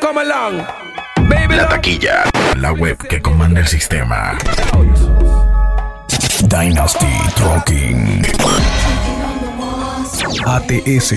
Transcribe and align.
come 0.00 0.18
along. 0.18 0.66
Baby, 1.28 1.56
La 1.56 1.68
taquilla, 1.68 2.24
la 2.56 2.72
web 2.72 2.96
que 3.08 3.20
comanda 3.20 3.60
el 3.60 3.66
sistema. 3.66 4.36
Dynasty 6.48 7.06
Trucking. 7.34 8.22
ATS 10.46 11.12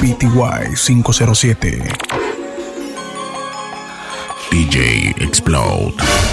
PTY 0.00 0.76
507. 0.76 1.82
DJ 4.50 5.14
Explode. 5.18 6.29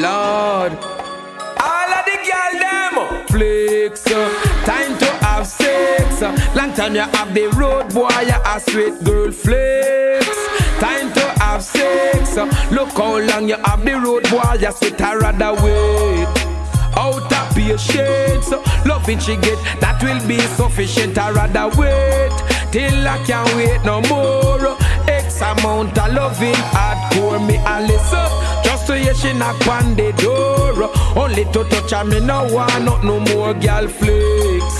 Lord. 0.00 0.72
All 1.62 1.90
of 1.98 2.04
the 2.08 2.16
girl 2.28 2.54
them 2.64 3.26
flex. 3.28 4.06
uh, 4.06 4.28
Time 4.64 4.96
to 4.98 5.06
have 5.24 5.46
sex. 5.46 6.22
uh, 6.22 6.32
Long 6.56 6.72
time 6.72 6.94
you 6.94 7.02
have 7.02 7.34
the 7.34 7.48
road 7.48 7.92
boy, 7.92 8.08
you 8.26 8.34
a 8.44 8.60
sweet 8.60 9.02
girl 9.04 9.30
flex. 9.30 10.26
Time 10.78 11.12
to 11.12 11.20
have 11.42 11.62
sex. 11.62 12.36
uh, 12.36 12.46
Look 12.70 12.90
how 12.92 13.18
long 13.18 13.48
you 13.48 13.56
have 13.64 13.84
the 13.84 13.92
road 14.00 14.22
boy, 14.30 14.42
you 14.60 14.72
sweet 14.72 15.00
I 15.00 15.14
rather 15.16 15.52
wait. 15.62 16.28
Out 16.96 17.32
of 17.32 17.54
patience, 17.54 18.52
uh, 18.52 18.62
loving 18.86 19.18
she 19.18 19.36
get 19.36 19.58
that 19.80 20.02
will 20.02 20.20
be 20.26 20.38
sufficient. 20.56 21.18
I 21.18 21.30
rather 21.30 21.68
wait 21.78 22.32
till 22.72 23.06
I 23.06 23.22
can't 23.26 23.54
wait 23.54 23.84
no 23.84 24.00
more. 24.08 24.76
X 25.08 25.40
amount 25.42 25.96
of 25.98 26.12
loving 26.12 26.54
hardcore 26.74 27.40
me 27.46 27.56
a 27.56 27.80
listen. 27.82 28.49
To 28.90 28.98
hear 28.98 29.14
she 29.14 29.32
knock 29.32 29.64
on 29.68 29.94
the 29.94 30.10
door. 30.14 30.90
Only 31.14 31.44
to 31.44 31.62
touch 31.62 31.92
her, 31.92 32.04
me 32.04 32.18
no 32.18 32.42
want 32.52 32.84
not 32.84 33.04
no 33.04 33.20
more 33.20 33.54
girl 33.54 33.86
flicks. 33.86 34.78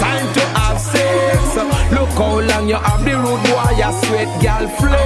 Time 0.00 0.32
to 0.32 0.40
have 0.56 0.80
sex. 0.80 1.56
Look 1.92 2.08
how 2.16 2.40
long 2.40 2.66
you 2.66 2.76
have 2.76 3.04
the 3.04 3.12
road 3.12 3.42
boy, 3.44 3.72
you 3.76 3.92
sweat 4.00 4.40
girl 4.40 4.66
flicks. 4.78 5.02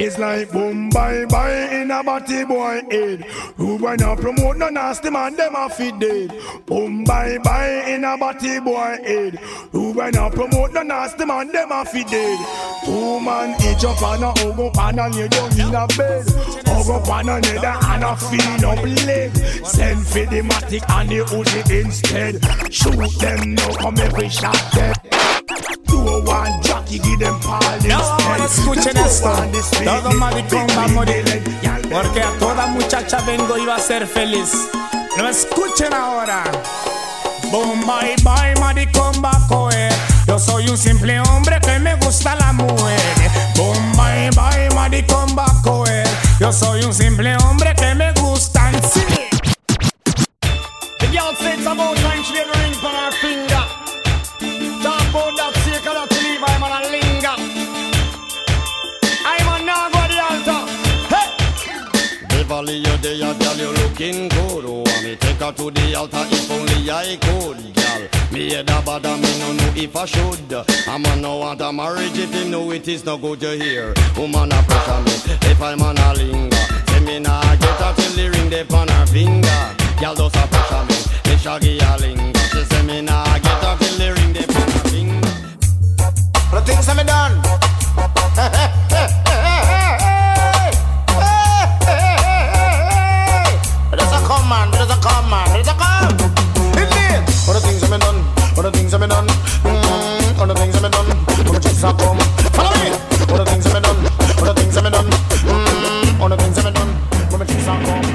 It's 0.00 0.16
like 0.16 0.52
boom 0.52 0.90
bye 0.90 1.24
bye 1.24 1.68
in 1.72 1.90
a 1.90 2.04
body 2.04 2.44
boy 2.44 2.82
head. 2.88 3.22
Who 3.56 3.76
wanna 3.76 4.14
promote 4.14 4.56
no 4.56 4.68
nasty 4.68 5.10
man, 5.10 5.34
them 5.34 5.56
a 5.56 5.68
fit 5.68 5.98
dead. 5.98 6.32
Boom 6.66 7.02
bye 7.02 7.38
bye 7.38 7.82
in 7.88 8.04
a 8.04 8.16
body 8.16 8.60
boy 8.60 8.96
head. 9.04 9.36
Who 9.72 9.92
wanna 9.92 10.30
promote 10.30 10.72
no 10.72 10.82
nasty 10.82 11.24
man, 11.24 11.50
them 11.50 11.72
a 11.72 11.84
fit 11.84 12.06
dead. 12.06 12.38
Two 12.84 13.20
man 13.20 13.56
each 13.62 13.84
up 13.84 14.00
on 14.02 14.22
a 14.22 14.30
hug 14.38 14.60
up 14.60 14.78
and 14.78 15.00
a 15.00 15.08
lay 15.08 15.28
down 15.28 15.52
in 15.58 15.74
a 15.74 15.86
bed. 15.96 16.24
Hug 16.66 16.90
up 16.90 17.08
on 17.08 17.28
another 17.28 17.66
and 17.66 18.04
a 18.04 18.16
feel 18.16 18.70
up 18.70 18.82
leg. 19.04 19.34
Send 19.66 20.06
for 20.06 20.26
the 20.26 20.42
matic 20.42 20.88
and 20.88 21.08
the 21.08 21.18
Uzi 21.24 21.82
instead. 21.82 22.72
Shoot 22.72 23.18
them 23.18 23.54
now, 23.54 23.72
come 23.74 23.98
every 23.98 24.28
shot 24.28 24.56
dead. 24.72 24.96
A 26.08 26.20
one 26.20 26.62
jockey, 26.62 26.98
give 27.00 27.18
them 27.18 27.38
pal 27.40 27.60
No, 27.86 27.98
ahora 27.98 28.44
escuchen 28.44 28.96
esto. 28.96 29.28
Todo 29.84 30.10
maricón 30.12 30.66
va 30.76 30.84
a 30.84 30.88
morir. 30.88 31.24
Porque 31.90 32.20
a 32.20 32.30
toda 32.38 32.66
muchacha 32.66 33.20
vengo 33.22 33.56
y 33.56 33.64
va 33.64 33.76
a 33.76 33.78
ser 33.78 34.06
feliz. 34.06 34.68
No 35.16 35.28
escuchen 35.28 35.92
ahora. 35.94 36.44
Boom, 37.50 37.80
bye, 37.86 38.14
bye, 38.22 38.54
maricón 38.60 39.22
va 39.24 39.30
a 39.30 39.46
coger. 39.48 39.92
Yo 40.26 40.38
soy 40.38 40.68
un 40.68 40.76
simple 40.76 41.18
hombre 41.20 41.58
que 41.60 41.78
me 41.78 41.94
gusta 41.96 42.34
la 42.36 42.52
mujer. 42.52 43.00
Boom, 43.56 43.92
bye, 43.96 44.30
bye, 44.36 44.68
maricón 44.74 45.34
va 45.36 45.46
a 45.46 45.62
coger. 45.62 46.06
Yo 46.38 46.52
soy 46.52 46.84
un 46.84 46.92
simple 46.92 47.36
hombre 47.38 47.74
que 47.74 47.94
me 47.94 48.12
gustan. 48.12 48.74
Sí. 48.82 49.00
The 51.00 51.06
girl 51.06 51.34
said 51.38 51.58
it's 51.58 51.66
about 51.66 51.96
time 51.96 52.22
she 52.22 52.34
get 52.34 52.46
a 52.46 52.58
ring 52.58 52.74
on 52.84 52.94
her 52.94 53.12
finger. 53.12 53.47
Looking 63.98 64.28
good. 64.28 64.64
Oh, 64.66 64.84
me 65.02 65.16
take 65.16 65.38
her 65.38 65.50
to 65.52 65.70
the 65.70 65.94
altar 65.96 66.24
if 66.30 66.50
only 66.50 66.90
I 66.90 67.16
could, 67.16 67.56
girl. 67.74 68.08
Me 68.32 68.50
head 68.50 68.68
a 68.70 68.78
and 68.78 69.22
me 69.22 69.38
no 69.38 69.52
know 69.52 69.72
if 69.74 69.96
I 69.96 70.04
should. 70.04 70.52
A 70.52 70.64
no 71.16 71.38
want 71.38 71.60
a 71.60 71.72
marriage 71.72 72.16
if 72.16 72.32
you 72.34 72.44
know 72.50 72.70
it 72.70 72.86
is 72.86 73.04
no 73.04 73.16
good 73.18 73.40
to 73.40 73.56
hear. 73.56 73.92
Woman 74.16 74.52
a 74.52 74.62
pressure 74.62 75.00
me 75.02 75.12
if 75.50 75.60
I'm 75.62 75.82
on 75.82 75.98
a 75.98 76.14
linger. 76.14 76.56
Say 76.88 77.00
me 77.00 77.18
nah 77.18 77.56
get 77.56 77.80
her 77.80 77.92
till 77.96 78.12
the 78.12 78.28
ring 78.30 78.48
dey 78.50 78.64
on 78.72 78.88
her 78.88 79.06
finger. 79.06 79.74
Girl 80.00 80.14
just 80.14 80.36
a 80.36 80.46
pressure 80.46 80.84
me, 80.86 80.96
me 81.30 81.36
shaggy 81.38 81.78
a 81.78 81.96
linger. 81.98 82.38
She 82.52 82.64
say 82.64 82.82
me 82.82 83.00
nah 83.02 83.38
get 83.38 83.64
her 83.64 83.76
till 83.78 83.96
the 83.98 84.12
ring 84.14 84.32
dey 84.32 84.44
on 84.44 84.70
her 84.74 84.88
finger. 84.90 85.32
The 86.52 86.60
things 86.64 86.86
that 86.86 86.96
me 86.96 87.04
done. 87.04 87.42
Come 94.48 94.64
man, 94.64 94.70
there's 94.70 94.88
a 94.88 94.96
come 95.04 95.28
man, 95.28 95.44
there's 95.52 95.68
a 95.68 95.76
come. 95.76 96.08
Indeed. 96.72 97.20
All 97.44 97.52
the 97.52 97.60
things 97.60 97.84
that 97.84 97.90
me 97.92 97.98
done, 98.00 98.24
all 98.56 98.64
the 98.64 98.72
things 98.72 98.92
that 98.92 98.98
me 98.98 99.06
done, 99.06 99.28
mm, 99.28 100.40
all 100.40 100.46
the 100.48 100.54
things 100.56 100.72
that 100.72 100.80
me 100.80 100.88
done. 100.88 101.04
When 101.36 101.52
me 101.52 101.60
just 101.60 101.84
a 101.84 101.92
come, 101.92 102.16
follow 102.56 102.72
me. 102.80 102.88
All 103.28 103.36
the 103.36 103.44
things 103.44 103.68
that 103.68 103.76
me 103.76 103.84
done, 103.84 104.00
all 104.40 104.48
the 104.48 104.56
things 104.56 104.72
that 104.72 104.84
me 104.84 104.88
done, 104.88 105.04
mm, 105.04 106.16
all 106.16 106.30
the 106.32 106.36
things 106.40 106.56
that 106.56 106.64
me 106.64 106.72
done. 106.72 106.88
When 107.28 107.40
me 107.40 107.44
just 107.44 107.68
a 107.68 107.76
come. 107.76 108.08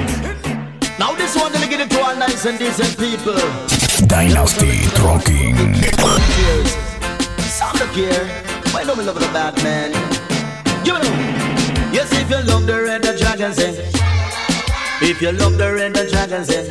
Now 0.98 1.14
this 1.14 1.38
one 1.38 1.54
let 1.54 1.62
me 1.62 1.68
get 1.70 1.86
it 1.86 1.90
to 1.94 2.02
all 2.02 2.16
nice 2.18 2.44
and 2.50 2.58
decent 2.58 2.98
people. 2.98 3.38
Dynasty 4.10 4.90
Trucking. 4.98 5.54
Cheers. 6.34 6.70
Sound 7.46 7.78
look 7.78 7.94
here. 7.94 8.26
Why 8.74 8.82
don't 8.82 8.98
we 8.98 9.06
love 9.06 9.22
the 9.22 9.30
bad 9.30 9.54
man? 9.62 9.94
Give 10.82 10.98
it 10.98 11.06
up. 11.06 11.94
Yes, 11.94 12.10
if 12.10 12.26
you 12.26 12.42
love 12.42 12.66
the 12.66 12.82
red 12.82 13.06
the 13.06 13.14
dragons 13.14 13.62
in. 13.62 13.93
If 15.06 15.20
you 15.20 15.32
love 15.32 15.58
the 15.58 15.70
red 15.70 15.92
the 15.92 16.08
dragons 16.08 16.48
in. 16.48 16.64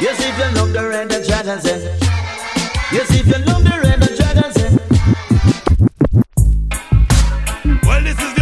Yes, 0.00 0.18
if 0.18 0.38
you 0.38 0.50
love 0.56 0.72
the 0.72 0.88
red 0.88 1.10
the 1.10 1.22
dragons 1.22 1.66
in. 1.66 1.82
Yes, 2.90 3.10
if 3.12 3.26
you 3.26 3.38
love 3.44 3.64
the 3.64 3.78
red 3.84 4.00
the 4.00 4.16
dragons 4.16 4.56
in. 4.64 4.72
Well, 7.86 8.02
this 8.02 8.18
is 8.18 8.37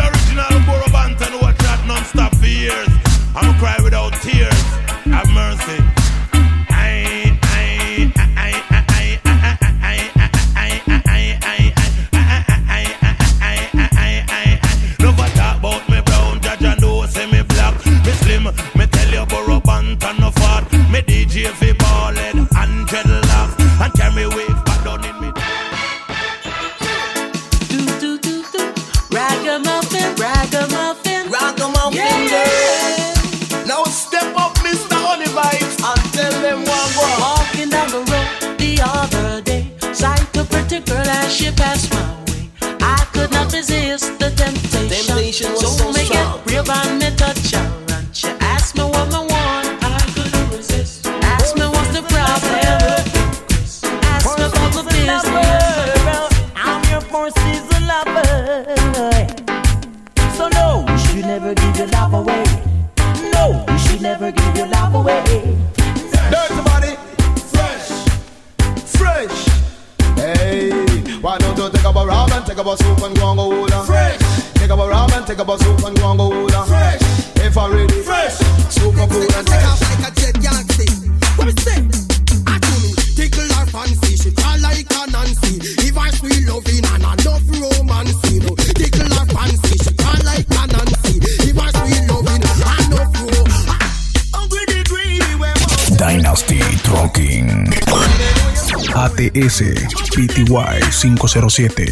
007. 101.37 101.86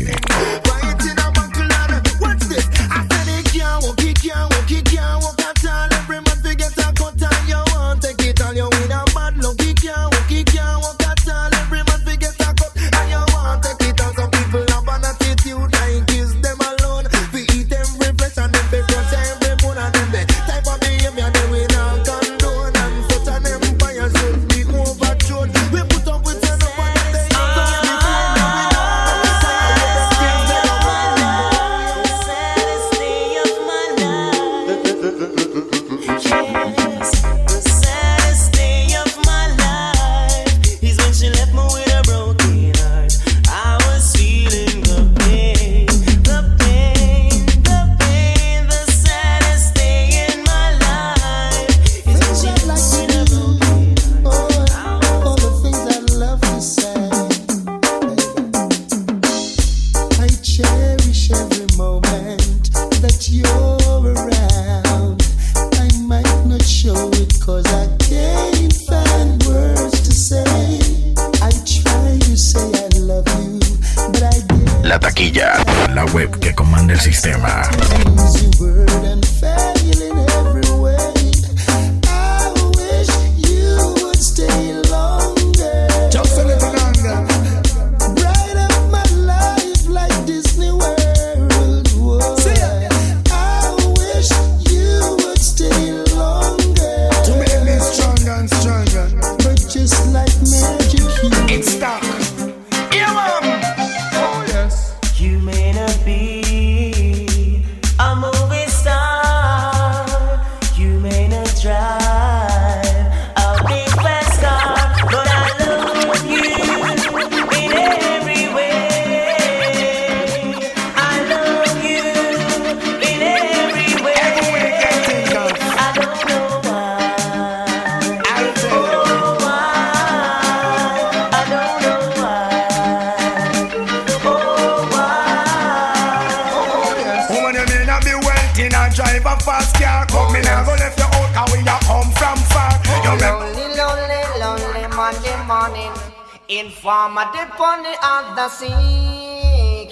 Former 146.84 147.24
dip 147.32 147.58
on 147.58 147.82
the 147.82 147.96
other 148.02 148.50
sea. 148.50 149.88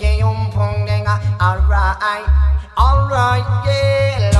Alright, 1.41 2.29
alright, 2.77 3.67
yeah. 3.67 4.32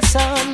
the 0.00 0.06
sun. 0.06 0.52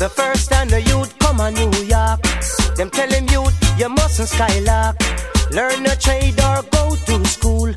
The 0.00 0.08
first 0.08 0.50
time 0.50 0.68
the 0.68 0.80
youth 0.80 1.16
come 1.20 1.40
on 1.40 1.54
New 1.54 1.70
York, 1.84 2.20
them 2.76 2.90
tell 2.90 3.08
him 3.08 3.26
youth, 3.28 3.54
you 3.78 3.88
mustn't 3.88 4.28
skylark. 4.28 4.96
Learn 5.52 5.86
a 5.86 5.94
trade 5.94 6.40
or 6.40 6.62
go 6.70 6.96
to 7.06 7.24
school. 7.26 7.72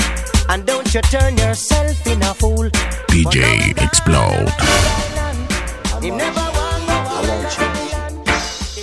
And 0.50 0.66
don't 0.66 0.92
you 0.94 1.02
turn 1.02 1.38
yourself 1.38 2.08
in 2.08 2.22
a 2.24 2.34
fool. 2.34 2.70
DJ 3.12 3.74
Xplod. 3.76 4.50
I 5.84 7.20
want 7.30 7.52
you. 7.58 7.68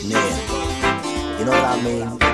Yeah. 0.08 1.38
You 1.38 1.44
know 1.46 1.52
what 1.52 1.64
I 1.64 1.82
mean? 1.82 2.27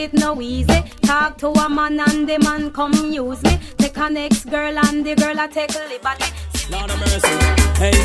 It 0.00 0.14
no 0.14 0.40
easy. 0.40 0.82
Talk 1.02 1.36
to 1.38 1.48
a 1.48 1.68
man 1.68 2.00
and 2.00 2.28
the 2.28 2.38
man 2.38 2.70
come 2.72 2.92
use 3.12 3.42
me. 3.42 3.58
Take 3.76 3.96
a 3.98 4.08
next 4.08 4.44
girl 4.44 4.78
and 4.78 5.04
the 5.04 5.14
girl 5.14 5.38
I 5.38 5.46
take 5.46 5.74
liberty. 5.74 6.24
Lord 6.70 6.90
of 6.90 6.98
mercy. 7.00 7.28
Hey. 7.82 7.96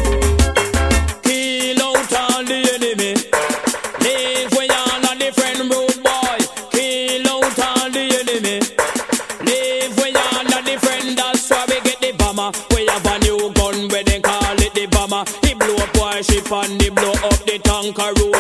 Kill 1.23 1.81
out 1.81 2.13
all 2.13 2.43
the 2.43 2.59
enemy. 2.75 3.13
Leave 4.03 4.51
we 4.57 4.67
all 4.79 5.05
a 5.09 5.15
different 5.17 5.71
road 5.71 5.95
boy. 6.03 6.37
Kill 6.75 7.27
out 7.33 7.59
all 7.67 7.89
the 7.89 8.05
enemy. 8.21 8.59
Leave 9.47 9.95
we 9.99 10.09
all 10.23 10.47
a 10.57 10.61
different. 10.63 11.15
That's 11.17 11.49
why 11.49 11.65
we 11.69 11.79
get 11.81 11.99
the 12.01 12.11
bomber. 12.17 12.51
We 12.75 12.87
have 12.87 13.05
a 13.05 13.19
new 13.19 13.51
gun 13.53 13.87
where 13.89 14.03
they 14.03 14.19
call 14.19 14.59
it 14.59 14.73
the 14.73 14.85
bomber. 14.87 15.23
He 15.45 15.53
blow 15.53 15.75
up 15.75 15.97
our 16.01 16.23
ship 16.23 16.51
and 16.51 16.81
he 16.81 16.89
blow 16.89 17.13
up 17.23 17.39
the 17.45 17.59
tanker. 17.63 18.11
Rule 18.19 18.34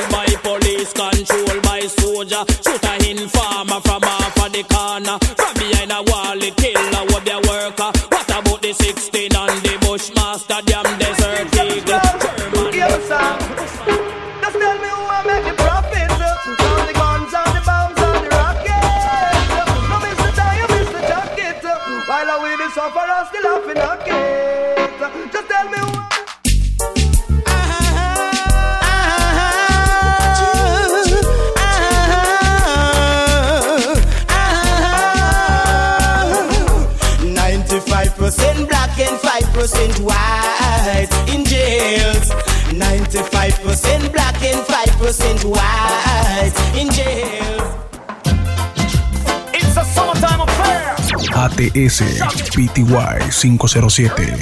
5% 45.05 45.45
white 45.45 46.51
in 46.75 46.89
jails. 46.89 47.61
It's 49.53 49.77
a 49.77 49.85
summertime 49.85 50.41
affair. 50.41 50.95
ATS 51.35 52.01
PTY 52.49 53.31
507 53.31 54.39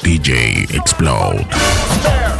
DJ 0.00 0.74
Explode. 0.74 2.39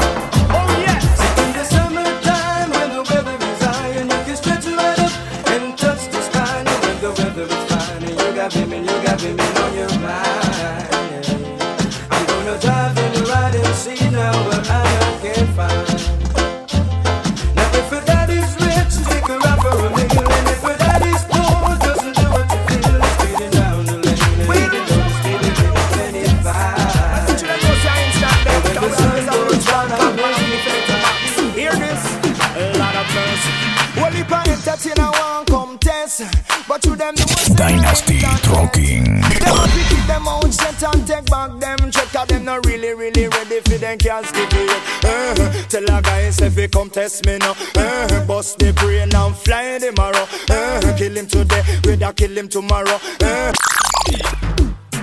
Not 43.28 43.34
really 43.36 43.50
really 43.50 43.50
ready 43.50 43.60
for 43.60 43.78
them 43.78 43.98
can't 43.98 44.26
stick 44.26 44.48
it. 44.52 45.04
Uh, 45.04 45.62
tell 45.68 45.84
a 45.84 46.02
guy 46.02 46.20
if 46.20 46.56
he 46.56 46.68
come 46.68 46.90
test 46.90 47.26
me 47.26 47.38
now. 47.38 47.54
Uh, 47.74 48.26
bust 48.26 48.58
the 48.58 48.72
brain 48.72 49.14
and 49.14 49.36
fly 49.36 49.78
the 49.78 49.92
marrow. 49.96 50.26
Uh, 50.48 50.96
kill 50.96 51.16
him 51.16 51.26
today, 51.26 51.62
rather 51.84 52.12
kill 52.12 52.36
him 52.36 52.48
tomorrow. 52.48 52.98
Uh, 53.20 53.52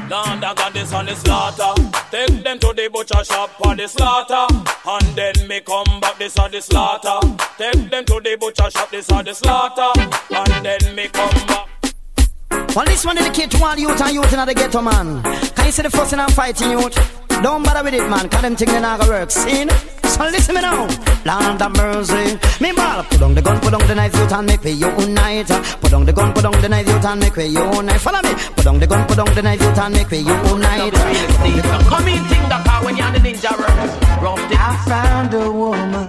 Lord, 0.09 0.41
I 0.41 0.53
got 0.55 0.73
this 0.73 0.93
on 0.93 1.05
the 1.05 1.15
slaughter. 1.15 1.73
Take 2.11 2.43
them 2.43 2.59
to 2.59 2.73
the 2.73 2.89
butcher 2.91 3.23
shop 3.25 3.49
for 3.61 3.75
the 3.75 3.87
slaughter. 3.87 4.47
And 4.85 5.15
then 5.17 5.47
me 5.49 5.59
come 5.59 5.99
back, 5.99 6.17
this 6.17 6.37
on 6.39 6.51
the 6.51 6.61
slaughter. 6.61 7.19
Take 7.57 7.89
them 7.89 8.05
to 8.05 8.21
the 8.21 8.37
butcher 8.39 8.71
shop, 8.71 8.89
this 8.89 9.11
on 9.11 9.25
the 9.25 9.33
slaughter. 9.33 9.91
And 10.29 10.65
then 10.65 10.95
me 10.95 11.09
come 11.09 11.29
back. 11.47 11.67
Well, 12.73 12.85
this 12.85 13.05
one 13.05 13.17
dedicate 13.17 13.51
to 13.51 13.63
all 13.63 13.77
youth 13.77 13.99
and 13.99 14.13
youth 14.13 14.31
in 14.31 14.45
the 14.45 14.53
ghetto, 14.53 14.81
man. 14.81 15.23
Can 15.23 15.65
you 15.65 15.71
see 15.71 15.81
the 15.81 15.89
fussing 15.89 16.19
and 16.19 16.31
fighting 16.31 16.71
youth? 16.71 17.26
Don't 17.43 17.63
bother 17.63 17.83
with 17.83 17.93
it, 17.93 18.09
man, 18.09 18.29
cause 18.29 18.41
them 18.41 18.55
things 18.55 18.71
they 18.71 18.81
not 18.81 18.99
gonna 18.99 19.11
work. 19.11 19.31
See? 19.31 19.67
So 20.03 20.23
listen 20.23 20.55
me 20.55 20.61
now. 20.61 20.87
Land 21.25 21.61
of 21.61 21.75
mercy. 21.77 22.39
Me 22.59 22.71
ball, 22.71 23.03
put 23.03 23.21
on 23.21 23.35
the 23.35 23.41
gun, 23.41 23.59
put 23.59 23.73
on 23.73 23.85
the 23.87 23.93
knife, 23.93 24.15
you 24.15 24.35
and 24.35 24.47
make 24.47 24.63
we 24.63 24.71
unite. 24.71 25.47
Put 25.81 25.93
on 25.93 26.05
the 26.05 26.13
gun, 26.13 26.33
put 26.33 26.45
on 26.45 26.59
the 26.61 26.69
knife, 26.69 26.87
youth 26.87 27.05
and 27.05 27.19
make 27.19 27.35
we 27.35 27.45
unite. 27.45 28.01
Follow 28.01 28.21
me. 28.21 28.33
Put 28.55 28.67
on 28.67 28.79
the 28.79 28.87
gun, 28.87 29.07
put 29.07 29.19
on 29.19 29.33
the 29.35 29.41
knife, 29.43 29.61
youth 29.61 29.77
and 29.77 29.93
make 29.93 30.09
we 30.09 30.19
unite. 30.19 30.93
Come 30.93 32.07
in, 32.07 32.23
think 32.25 32.43
the 32.49 32.61
car 32.65 32.83
when 32.83 32.97
you're 32.97 33.11
the 33.11 33.19
ninja 33.19 33.51
rough. 33.57 34.49
The 34.49 34.55
I 34.57 34.83
found 34.87 35.33
a 35.33 35.51
woman 35.51 36.07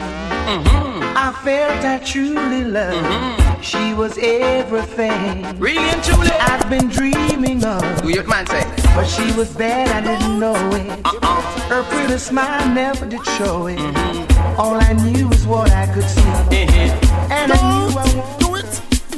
Mm-hmm. 0.48 1.02
I 1.14 1.30
felt 1.44 1.84
I 1.84 1.98
truly 1.98 2.64
loved. 2.64 3.62
She 3.62 3.92
was 3.92 4.16
everything. 4.16 5.58
Really 5.58 5.90
and 5.90 6.02
truly. 6.02 6.30
I've 6.30 6.70
been 6.70 6.88
dreaming 6.88 7.62
of. 7.64 7.82
Do 8.00 8.08
your 8.08 8.26
man 8.26 8.46
say? 8.46 8.77
But 8.98 9.06
she 9.06 9.32
was 9.38 9.54
bad, 9.54 9.86
I 9.94 10.00
didn't 10.00 10.40
know 10.40 10.56
it. 10.74 11.06
Her 11.70 11.84
pretty 11.84 12.18
smile 12.18 12.68
never 12.74 13.06
did 13.06 13.24
show 13.38 13.68
it. 13.68 13.78
Mm-hmm. 13.78 14.60
All 14.60 14.74
I 14.74 14.92
knew 14.92 15.28
was 15.28 15.46
what 15.46 15.70
I 15.70 15.86
could 15.94 16.02
see. 16.02 16.20
Mm-hmm. 16.20 17.30
And 17.30 17.52
I 17.52 17.60
knew 17.70 17.96
I 17.96 18.06
wanted 18.18 18.40
do 18.40 18.56
it. 18.56 18.64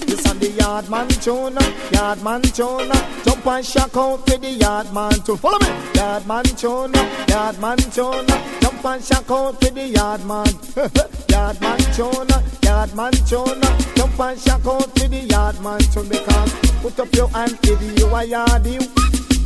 This 0.07 0.29
on 0.29 0.39
the 0.39 0.51
yard 0.51 0.91
man 0.91 1.09
tune, 1.09 1.57
yard 1.93 2.23
man 2.23 2.43
tune. 2.43 2.93
Jump 3.25 3.47
and 3.47 3.65
shock 3.65 3.97
out 3.97 4.27
with 4.29 4.43
the 4.43 4.51
yard 4.51 4.93
man 4.93 5.13
tune. 5.25 5.39
Follow 5.39 5.59
me. 5.61 5.73
Yard 5.95 6.27
man 6.27 6.45
tune, 6.45 6.93
yard 7.29 7.59
man 7.59 7.79
tune. 7.79 8.27
Jump 8.61 8.85
and 8.85 9.03
shock 9.03 9.31
out 9.31 9.59
with 9.63 9.75
the 9.75 9.89
yard 9.89 10.23
man. 10.27 10.53
yard 11.31 11.59
man 11.63 11.79
tune, 11.97 12.29
yard 12.63 12.95
man 12.95 13.13
tune. 13.25 13.63
Jump 13.97 14.21
and 14.21 14.39
shock 14.39 14.67
out 14.67 14.93
with 14.93 15.11
the 15.11 15.25
yard 15.25 15.59
man 15.63 15.81
tune. 15.81 16.07
Because 16.07 16.53
put 16.83 17.01
up 17.01 17.15
your 17.15 17.29
hand 17.29 17.59
if 17.63 17.99
you 17.99 18.07
are 18.09 18.25
yardie. 18.25 19.00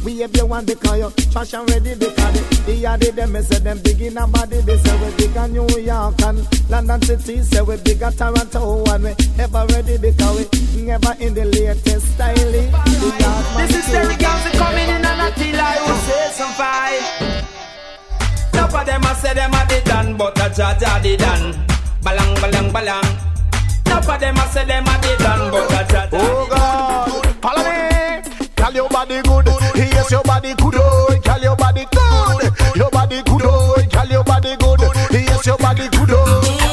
We 0.04 0.18
have 0.20 0.36
you 0.36 0.44
want 0.44 0.66
because 0.66 0.98
you 0.98 1.24
trash 1.32 1.54
and 1.54 1.68
ready 1.70 1.94
because 1.94 2.32
the, 2.34 2.62
the 2.66 2.82
yardie 2.82 3.14
them 3.14 3.32
me 3.32 3.40
say 3.40 3.58
them 3.58 3.78
big 3.82 4.02
in 4.02 4.18
a 4.18 4.26
body. 4.26 4.60
They 4.60 4.76
say 4.76 4.96
we 5.00 5.16
big 5.16 5.34
in 5.34 5.52
New 5.54 5.78
York 5.80 6.20
and 6.22 6.46
London 6.68 7.00
City. 7.02 7.40
Say 7.42 7.62
we 7.62 7.76
big 7.78 8.02
at 8.02 8.18
Toronto 8.18 8.84
and 8.84 9.04
we 9.04 9.14
ever 9.38 9.64
ready 9.72 9.96
because 9.96 10.46
we 10.76 10.82
never 10.82 11.16
in 11.20 11.32
the 11.32 11.46
latest 11.46 12.06
style. 12.12 12.34
The 12.36 12.68
This 13.56 13.76
is 13.76 13.84
tune. 13.86 13.94
Terry 13.94 14.16
Gamson 14.16 14.52
coming 14.58 14.88
in 14.88 15.04
and 15.04 15.06
I 15.06 15.30
feel 15.32 15.56
I 15.56 15.76
will 15.80 16.00
say 16.04 16.30
some 16.36 16.52
fight. 16.52 17.54
Enough 18.52 18.74
of 18.74 18.86
them 18.86 19.04
I 19.04 19.14
say 19.14 19.32
them 19.32 19.54
a 19.54 19.66
did 19.68 19.84
done, 19.84 20.16
but 20.18 20.36
a 20.38 20.50
jaja 20.50 21.02
did 21.02 21.18
done. 21.18 21.54
Balang, 22.02 22.36
balang, 22.44 22.70
balang. 22.72 23.08
Enough 23.86 24.08
of 24.10 24.20
them 24.20 24.36
I 24.36 24.46
say 24.48 24.64
them 24.66 24.84
a 24.86 25.00
did 25.00 25.18
done, 25.18 25.50
but 25.50 25.72
a 25.72 25.84
jaja 25.92 26.08
Oh 26.12 26.46
God, 26.50 27.36
follow 27.40 27.64
me. 27.64 28.48
Tell 28.56 28.72
your 28.72 28.88
body 28.88 29.20
good, 29.22 29.46
yes 29.46 29.53
your 30.14 30.22
body 30.22 30.54
good. 30.54 30.74
Oh, 30.76 31.18
tell 31.24 31.42
your 31.42 31.56
body 31.56 31.86
good, 31.90 32.76
your 32.76 32.90
body 32.90 33.20
good. 33.22 33.42
Oh, 33.44 33.74
tell 33.90 34.08
your 34.08 34.22
body 34.22 34.56
good, 34.56 34.80
yes 35.10 35.44
your 35.44 35.58
body 35.58 35.88
good. 35.88 36.10
Oh. 36.12 36.63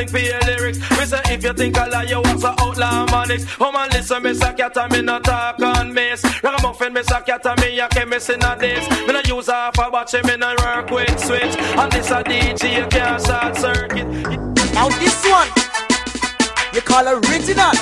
And 0.00 0.10
fling 0.10 0.22
for 0.22 0.26
your 0.26 0.40
lyrics. 0.40 0.78
Me 0.78 1.04
say 1.04 1.20
if 1.26 1.42
you 1.44 1.52
think 1.52 1.78
I 1.78 1.86
lie, 1.86 2.04
you 2.04 2.20
want 2.20 2.40
some 2.40 2.54
outlaw 2.58 3.06
manics. 3.10 3.44
Oh 3.60 3.72
man, 3.72 3.88
listen, 3.90 4.34
say 4.34 4.54
cat 4.54 4.76
and 4.76 4.92
me 4.92 5.02
not 5.02 5.24
talk 5.24 5.60
on 5.60 5.92
miss. 5.92 6.24
Ragamuffin, 6.42 6.94
say 7.04 7.20
cat 7.26 7.46
and 7.46 7.60
me 7.60 7.78
a 7.80 7.88
chemist 7.88 8.30
in 8.30 8.42
a 8.42 8.56
this. 8.56 8.88
Me 9.06 9.12
no 9.12 9.20
use 9.26 9.46
half 9.46 9.78
a 9.78 9.90
watch, 9.90 10.12
me 10.12 10.36
no 10.36 10.54
work 10.58 10.90
with 10.90 11.18
switch. 11.18 11.56
And 11.78 11.92
this 11.92 12.10
a 12.10 12.22
DJ, 12.22 12.76
you 12.78 12.86
can't 12.88 13.24
short 13.24 13.56
circuit. 13.56 14.06
Now 14.74 14.88
this 14.88 15.24
one, 15.28 15.48
you 16.72 16.80
call 16.80 17.06
original. 17.08 17.74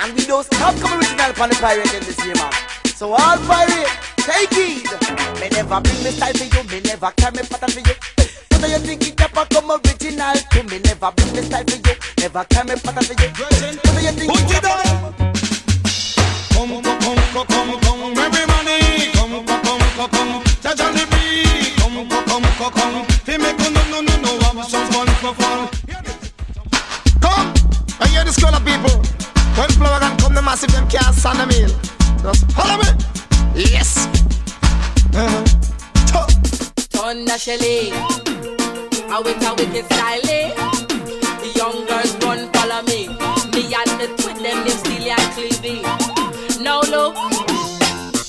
And 0.00 0.14
we 0.16 0.26
don't 0.26 0.44
stop 0.44 0.74
coming 0.76 0.98
original 0.98 1.30
upon 1.30 1.48
the 1.50 1.56
pirate 1.56 1.92
in 1.94 2.02
this 2.04 2.24
year, 2.24 2.34
man. 2.34 2.52
So 2.84 3.12
all 3.12 3.36
pirate, 3.46 3.90
take 4.16 4.50
it. 4.52 5.40
Me 5.40 5.48
never 5.50 5.80
bring 5.80 6.02
me 6.04 6.10
style 6.10 6.34
for 6.34 6.44
you, 6.44 6.62
me 6.70 6.80
never 6.80 7.10
carry 7.16 7.42
pattern 7.46 7.70
for 7.70 7.80
you. 7.80 8.01
Never 12.32 12.44
carry 12.46 12.66
me 12.68 12.74
pattern 12.80 13.04
for 13.04 13.14
you. 13.22 13.28
Whether 13.84 14.00
you 14.00 14.12
think 14.12 14.32
it 14.50 14.64
up 14.64 15.14
Come, 16.52 16.82
come, 16.82 16.98
come, 17.00 17.46
come, 17.46 17.80
come, 17.80 18.18
everybody. 18.18 19.12
Come, 19.12 19.44
come, 19.44 19.62
come, 19.62 19.80
come, 19.96 20.10
come. 20.10 20.42
Judge 20.60 20.80
on 20.80 20.94
the 20.94 21.06
beat. 21.10 21.76
Come, 21.78 22.08
come, 22.08 22.24
come, 22.24 22.42
come, 22.58 22.72
come. 22.72 23.04
Fi 23.24 23.36
make 23.38 23.58
no, 23.58 23.68
no, 23.90 24.00
no, 24.00 24.16
no, 24.20 24.38
have 24.40 24.64
some 24.66 24.86
fun, 24.92 25.06
fun, 25.20 25.34
fun. 25.34 25.68
Come, 27.20 27.52
I 28.00 28.06
hear 28.08 28.24
this 28.24 28.38
girl 28.38 28.52
people. 28.60 28.96
When 29.58 29.68
flower 29.70 30.00
can 30.00 30.16
come, 30.18 30.34
the 30.34 30.42
massive 30.42 30.72
them 30.72 30.88
can't 30.88 31.14
stand 31.14 31.40
the 31.40 31.46
meal. 31.46 31.68
Just 32.22 32.50
follow 32.52 32.78
me. 32.78 32.88
Yes. 33.54 34.06
Uh-huh. 35.14 35.44
Thunder 36.92 37.38
Shelly, 37.38 37.92
I 37.92 39.20
with 39.24 39.42
a 39.44 39.54
wicked 39.54 39.84
style. 39.86 40.20
eh? 40.30 40.54
The 41.42 41.52
young 41.56 41.84
girls 41.86 42.11
run 42.34 42.52
follow 42.52 42.82
me. 42.88 43.08
Me 43.52 43.62
and 43.74 43.92
the 44.00 44.08
twin 44.16 44.36
them 44.42 44.64
them 44.64 44.76
still 44.80 45.10
and 45.16 45.28
cleavy. 45.34 45.82
Now 46.62 46.80
look, 46.92 47.14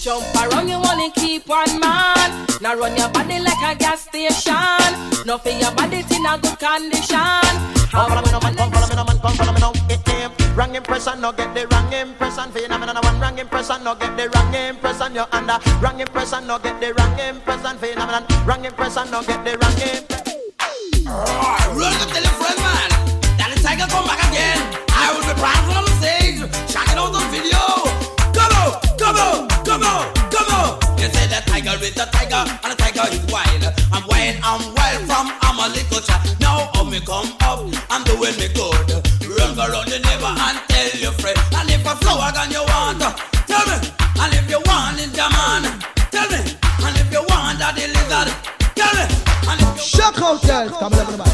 jump 0.01 0.25
around 0.35 0.67
you 0.67 0.75
only 0.75 1.11
keep 1.11 1.47
one 1.47 1.79
man. 1.79 2.29
Now 2.61 2.75
run 2.75 2.95
your 2.97 3.09
body 3.09 3.39
like 3.39 3.63
a 3.63 3.75
gas 3.75 4.01
station. 4.01 4.89
No 5.25 5.37
for 5.37 5.49
your 5.49 5.71
body 5.71 6.03
in 6.15 6.25
a 6.25 6.37
good 6.37 6.59
condition. 6.59 7.43
Come 7.91 8.09
follow 8.09 8.21
me 8.21 8.31
now, 8.31 8.39
man. 8.39 8.55
Come 8.55 8.71
follow 8.71 8.87
me 8.87 8.95
now, 8.95 9.05
man. 9.05 9.19
Come 9.19 9.35
follow 9.35 9.53
me 9.53 9.59
now. 9.59 9.71
It 9.89 10.05
name. 10.07 10.31
Wrong 10.55 10.75
impression, 10.75 11.21
no 11.21 11.31
get 11.31 11.53
the 11.55 11.67
wrong 11.67 11.93
impression. 11.93 12.51
Phenomenon 12.51 12.97
one 13.03 13.19
wrong 13.19 13.37
impression, 13.39 13.83
no 13.83 13.95
get 13.95 14.17
the 14.17 14.29
wrong 14.29 14.53
impression. 14.53 15.15
You're 15.15 15.27
under 15.31 15.59
wrong 15.81 15.99
impression, 15.99 16.47
no 16.47 16.59
get 16.59 16.79
the 16.81 16.93
wrong 16.93 17.19
impression. 17.19 17.77
Phenomenon 17.77 18.23
wrong 18.45 18.65
impression, 18.65 19.11
no 19.11 19.21
get 19.23 19.43
the 19.45 19.57
wrong 19.61 19.79
impression. 19.79 20.33
Run 21.77 21.93
tell 22.11 22.23
your 22.23 22.57
man. 22.63 22.92
That 23.73 23.89
the 23.89 23.95
come 23.95 24.05
back 24.05 24.21
again. 24.29 24.61
I 24.93 25.09
will 25.09 25.25
be 25.25 25.33
prancing 25.33 25.73
on 25.73 25.81
the 25.81 25.93
stage, 25.97 26.37
shouting 26.69 26.93
out 26.93 27.09
the 27.09 27.25
video. 27.33 27.57
Come 28.29 28.53
on, 28.61 28.77
come 29.01 29.17
on, 29.17 29.49
come 29.65 29.81
on, 29.81 30.13
come 30.29 30.49
on. 30.53 30.77
You 31.01 31.09
say 31.09 31.25
the 31.25 31.41
tiger 31.49 31.73
is 31.81 31.97
the 31.97 32.05
tiger, 32.13 32.45
and 32.45 32.69
the 32.69 32.77
tiger 32.77 33.09
is 33.09 33.25
wild. 33.33 33.65
I'm 33.89 34.05
wild, 34.05 34.37
I'm 34.45 34.61
wild 34.77 35.01
from 35.09 35.25
I'm. 35.41 35.57
Now 36.37 36.69
how 36.77 36.85
me 36.85 37.01
come 37.01 37.33
up, 37.49 37.65
I'm 37.89 38.05
doing 38.05 38.37
me 38.37 38.53
good. 38.53 38.93
Run 39.41 39.57
around 39.57 39.89
the 39.89 39.97
neighbor 40.05 40.29
and 40.29 40.57
tell 40.69 40.93
your 41.01 41.17
friend. 41.17 41.41
And 41.57 41.73
if 41.73 41.81
a 41.81 41.97
flower 41.97 42.29
gun 42.29 42.53
you 42.53 42.61
want, 42.69 43.01
tell 43.01 43.65
me. 43.65 43.89
And 44.21 44.37
if 44.37 44.45
you 44.53 44.61
want 44.69 45.01
it, 45.01 45.17
come 45.17 45.33
on, 45.33 45.65
tell 46.13 46.29
me. 46.29 46.45
And 46.45 46.93
if 47.01 47.09
you 47.09 47.25
want 47.25 47.57
that 47.57 47.73
the 47.73 47.89
lizard, 47.89 48.29
tell 48.77 48.93
me. 49.01 49.09
And 49.49 49.57
if 49.65 49.81
you 49.81 49.97
Shock 49.97 50.21
out, 50.21 50.45
girls. 50.45 50.77
Come 50.77 50.93
on. 50.93 51.32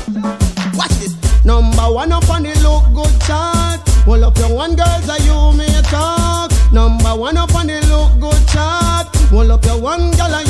Number 1.50 1.90
one 1.92 2.12
up 2.12 2.30
on 2.30 2.44
the 2.44 2.54
look 2.62 2.94
good 2.94 3.22
chart. 3.22 3.82
Well 4.06 4.24
up 4.24 4.38
your 4.38 4.54
one 4.54 4.76
girls 4.76 5.10
are 5.10 5.18
you 5.18 5.58
may 5.58 5.82
talk. 5.82 6.52
Number 6.72 7.16
one 7.16 7.38
up 7.38 7.56
on 7.56 7.66
the 7.66 7.82
look 7.90 8.20
good 8.22 8.48
chart. 8.48 9.08
Well 9.32 9.52
up 9.54 9.66
your 9.66 9.82
one 9.82 10.12
girl 10.12 10.32
are 10.32 10.44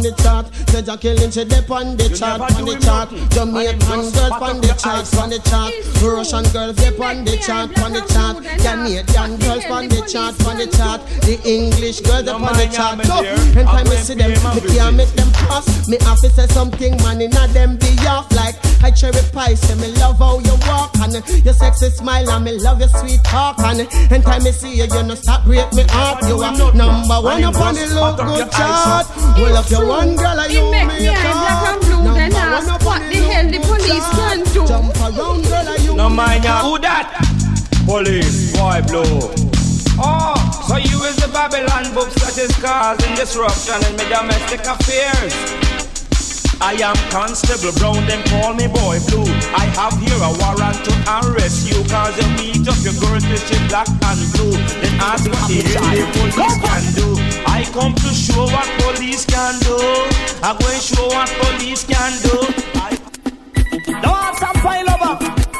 on 0.00 0.02
the 0.02 0.22
chart. 0.22 0.46
Say 0.70 0.82
Jackie 0.82 1.12
Lynch 1.14 1.34
she 1.34 1.44
dip 1.44 1.70
on 1.70 1.96
the 1.96 2.08
chart, 2.16 2.40
on 2.40 2.64
the 2.64 2.76
chart. 2.80 3.10
Jamaican 3.30 4.00
girls 4.16 4.32
on 4.40 4.60
the 4.60 4.72
chart, 4.80 5.04
on 5.20 5.28
the 5.28 5.38
chart. 5.44 5.72
Russian 6.00 6.44
girls 6.52 6.76
dip 6.76 7.00
on 7.00 7.24
the 7.24 7.36
chart, 7.36 7.68
on 7.80 7.92
the 7.92 8.00
chart. 8.08 8.36
Canadian 8.64 9.36
girls 9.36 9.66
on 9.66 9.88
the 9.88 10.00
chart, 10.08 10.34
on 10.46 10.56
the 10.56 10.66
chart. 10.72 11.00
The 11.28 11.36
English 11.44 12.00
girls 12.00 12.28
up 12.28 12.40
on 12.40 12.56
the 12.56 12.66
chart. 12.72 13.04
So, 13.04 13.20
anytime 13.20 13.88
I 13.88 13.96
see 14.00 14.14
them, 14.14 14.30
me 14.30 14.60
can't 14.72 14.96
make 14.96 15.12
them 15.12 15.30
pass. 15.32 15.88
Me 15.88 15.98
have 16.00 16.20
to 16.20 16.30
say 16.30 16.46
something, 16.48 16.96
man, 17.02 17.20
inna 17.20 17.46
them 17.48 17.76
be 17.76 17.92
off 18.08 18.30
like 18.32 18.56
I 18.82 18.90
cherry 18.90 19.20
pie. 19.32 19.54
Say 19.54 19.76
me 19.76 19.92
love 20.00 20.18
how 20.18 20.38
you 20.40 20.56
walk 20.66 20.96
and 21.00 21.12
your 21.44 21.54
sexy 21.54 21.90
smile 21.90 22.30
and 22.30 22.44
me 22.44 22.52
love 22.58 22.80
your 22.80 22.88
sweet 22.88 23.22
talk 23.24 23.58
and 23.60 23.80
anytime 24.10 24.46
I 24.46 24.50
see 24.50 24.76
you, 24.76 24.84
you 24.84 25.02
no 25.02 25.14
stop 25.14 25.44
break 25.44 25.72
me 25.72 25.84
heart. 25.88 26.24
You 26.24 26.40
are 26.40 26.56
number 26.74 27.20
one 27.20 27.44
up 27.44 27.56
on 27.60 27.74
the 27.74 27.86
look 27.92 28.16
good 28.16 28.50
chart. 28.52 29.06
Well, 29.36 29.56
if 29.60 29.70
you 29.70 29.89
one 29.90 30.14
girl, 30.14 30.38
are 30.38 30.48
you 30.48 30.62
It 30.66 30.70
make 30.70 30.86
me 30.86 30.98
me 31.00 31.08
eye 31.08 31.34
black 31.42 31.74
and 31.74 31.80
blue, 31.82 32.14
then 32.14 32.32
ask 32.32 32.86
what 32.86 33.02
the 33.10 33.18
hell 33.26 33.50
the 33.50 33.58
police 33.58 34.08
can 34.14 34.38
do. 34.54 34.62
Jump 34.66 34.96
around, 35.02 35.42
girl, 35.44 35.68
are 35.68 35.78
you 35.78 35.96
No 35.96 36.08
mind 36.08 36.44
ya 36.44 36.62
who 36.62 36.78
that? 36.78 37.10
Police, 37.86 38.52
boy 38.54 38.80
blow. 38.86 39.34
Oh, 39.98 40.38
so 40.68 40.76
you 40.76 41.02
is 41.04 41.16
the 41.16 41.28
Babylon 41.32 41.92
books 41.92 42.14
that 42.22 42.38
is 42.38 42.54
causing 42.62 43.14
disruption 43.16 43.82
in 43.90 43.96
my 43.98 44.06
domestic 44.08 44.60
affairs. 44.64 45.89
I 46.60 46.76
am 46.84 46.96
Constable 47.08 47.72
Brown, 47.80 48.04
them 48.06 48.22
call 48.28 48.52
me 48.52 48.68
Boy 48.68 49.00
Blue. 49.08 49.24
I 49.56 49.64
have 49.80 49.96
here 49.96 50.20
a 50.20 50.30
warrant 50.44 50.76
to 50.84 50.92
arrest 51.08 51.64
you 51.72 51.80
Cause 51.88 52.12
you 52.20 52.28
meet 52.36 52.68
up 52.68 52.76
your 52.84 52.92
girls 53.00 53.24
with 53.24 53.40
your 53.48 53.64
black 53.72 53.88
and 53.88 54.20
blue 54.36 54.52
Then 54.84 54.92
ask 55.00 55.24
what 55.24 55.48
the 55.48 55.64
police 55.64 56.60
can 56.60 56.84
do 56.92 57.16
I 57.48 57.64
come 57.72 57.96
to 57.96 58.10
show 58.12 58.44
what 58.44 58.68
police 58.84 59.24
can 59.24 59.56
do 59.64 59.72
I'm 60.44 60.56
going 60.60 60.76
to 60.76 60.84
show 60.84 61.06
what 61.08 61.32
police 61.40 61.84
can 61.88 62.12
do 62.28 62.36
Don't 64.04 64.20
have 64.20 64.36
some 64.36 64.56
file 64.60 64.84
over. 64.84 65.16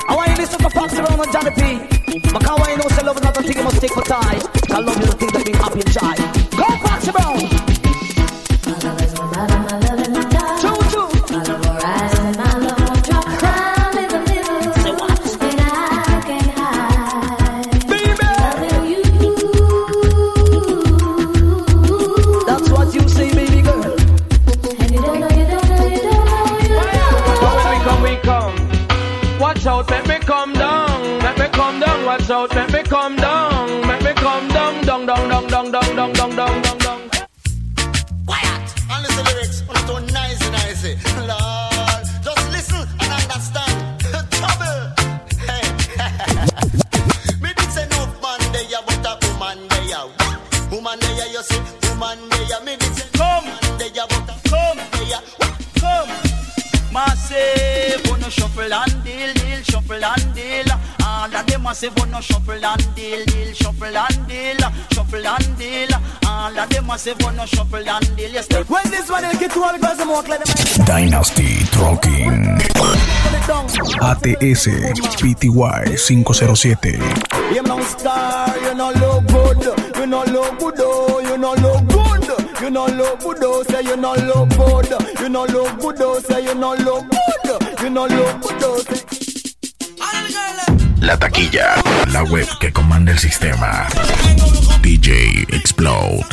I 0.09 0.15
want 0.15 0.29
you 0.31 0.37
to 0.37 0.43
listen 0.43 0.61
to 0.61 0.71
Foxy 0.71 1.01
Brown 1.01 1.21
and 1.21 1.33
Johnny 1.33 1.53
P. 1.57 1.81
Because 2.29 2.69
you 2.69 2.77
know 2.77 2.89
say 2.93 3.05
love 3.05 3.17
is 3.17 3.23
not 3.23 3.37
a 3.37 3.43
thing 3.43 3.57
you 3.57 3.65
must 3.65 3.77
stick 3.77 3.93
for 3.93 4.03
tie. 4.03 4.37
I 4.69 4.81
love 4.81 5.01
you 5.01 5.07
the 5.07 5.17
thing 5.17 5.31
that 5.33 5.45
bring 5.45 5.57
happy 5.57 5.81
and 5.81 5.93
joy. 5.97 6.17
Go 6.57 6.67
Foxy 6.85 7.11
Brown. 7.11 7.40
See, 52.01 52.17
woman 52.17 52.29
there. 52.31 52.61
Me 52.65 52.77
did 52.77 52.95
say 52.95 53.09
come 53.13 53.45
there, 53.79 53.91
but 54.09 54.29
a 54.29 54.49
come 54.49 54.79
there. 54.93 55.21
Come. 55.81 56.31
Massive, 56.93 58.03
wanna 58.11 58.31
shuffle 58.31 58.73
and 58.73 59.05
deal, 59.05 59.33
deal, 59.35 59.63
shuffle 59.63 60.05
and 60.05 60.35
deal. 60.35 60.65
All 61.05 61.37
of 61.37 61.47
them 61.47 61.63
massive, 61.63 61.93
wanna 61.97 62.21
shuffle 62.21 62.65
and 62.65 62.95
deal, 62.97 63.25
deal, 63.27 63.53
shuffle 63.55 63.97
and 63.97 64.27
deal, 64.29 64.57
shuffle 64.93 65.27
and 65.27 65.59
deal. 65.59 65.89
All 66.27 66.59
of 66.59 66.69
them 66.69 66.87
massive, 66.87 67.17
wanna 67.23 67.47
shuffle 67.47 67.89
and 67.89 68.17
deal. 68.17 68.31
Yes, 68.31 68.49
When 68.69 68.91
this 68.91 69.09
one 69.09 69.23
get 69.39 69.53
to 69.53 69.63
all 69.63 69.73
because 69.73 70.01
I'm 70.01 70.09
walk 70.09 70.29
like 70.29 70.45
them. 70.45 70.85
Dynasty 70.85 71.65
Trucking. 71.71 72.59
ATS 74.03 74.67
PTY 75.21 75.99
507. 75.99 77.01
You 77.55 77.63
no 77.63 77.81
star, 77.83 78.57
you 78.59 78.75
no 78.75 78.91
look 78.93 79.27
good, 79.27 79.97
you 79.97 80.07
no 80.07 80.25
look 80.25 80.59
good, 80.59 80.75
oh, 80.79 81.21
you 81.21 81.37
no 81.39 81.55
look 81.55 81.90
You 82.61 82.71
no 82.71 82.87
look 82.87 83.21
good, 83.21 83.39
oh, 83.43 83.63
say 83.63 83.83
you 83.83 83.97
no 83.97 84.15
look 84.15 84.49
good. 84.51 85.21
You 85.21 85.29
no 85.29 85.45
look 85.47 85.81
good, 85.81 85.97
oh, 86.01 86.21
say 86.21 86.45
you 86.45 86.55
no 86.55 86.75
look 86.75 87.05
good. 87.11 87.81
You 87.81 87.91
no 87.91 88.07
look 88.07 88.43
good, 88.43 88.63
oh, 88.63 88.79
say. 88.79 89.01
La 91.01 91.17
taquilla, 91.17 91.83
la 92.13 92.23
web 92.25 92.47
que 92.61 92.71
comanda 92.73 93.13
el 93.13 93.19
sistema. 93.19 93.89
DJ 94.83 95.47
Explode. 95.55 96.25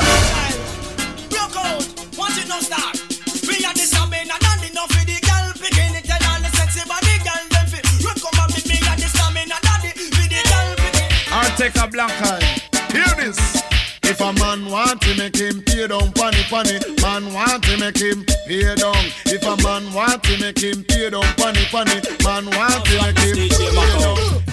Take 11.58 11.76
a 11.78 11.88
black 11.88 12.12
eye. 12.22 12.62
Hear 12.92 13.16
this. 13.16 13.67
If 14.10 14.22
a 14.22 14.32
man 14.34 14.72
want 14.72 15.02
to 15.02 15.18
make 15.18 15.36
him 15.36 15.62
pay 15.64 15.88
down 15.88 16.12
funny 16.14 16.44
funny, 16.48 16.80
man 17.02 17.34
want 17.34 17.64
to 17.66 17.78
make 17.78 17.98
him 17.98 18.26
pay 18.48 18.74
down. 18.76 18.96
If 19.26 19.44
a 19.44 19.62
man 19.62 19.94
want 19.94 20.24
to 20.24 20.40
make 20.40 20.60
him 20.60 20.84
pay 20.86 21.10
down 21.10 21.24
funny 21.36 21.64
funny, 21.68 22.00
man 22.24 22.46
want 22.56 22.86
to 22.86 22.96
make 23.04 23.20
him 23.20 23.36
pay 23.36 24.00
down. 24.00 24.44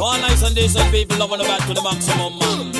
All 0.00 0.18
nice 0.18 0.42
and 0.42 0.54
decent 0.54 0.90
people 0.90 1.16
loving 1.18 1.38
the 1.38 1.44
back 1.44 1.66
to 1.68 1.74
the 1.74 1.82
maximum, 1.82 2.38
man. 2.38 2.74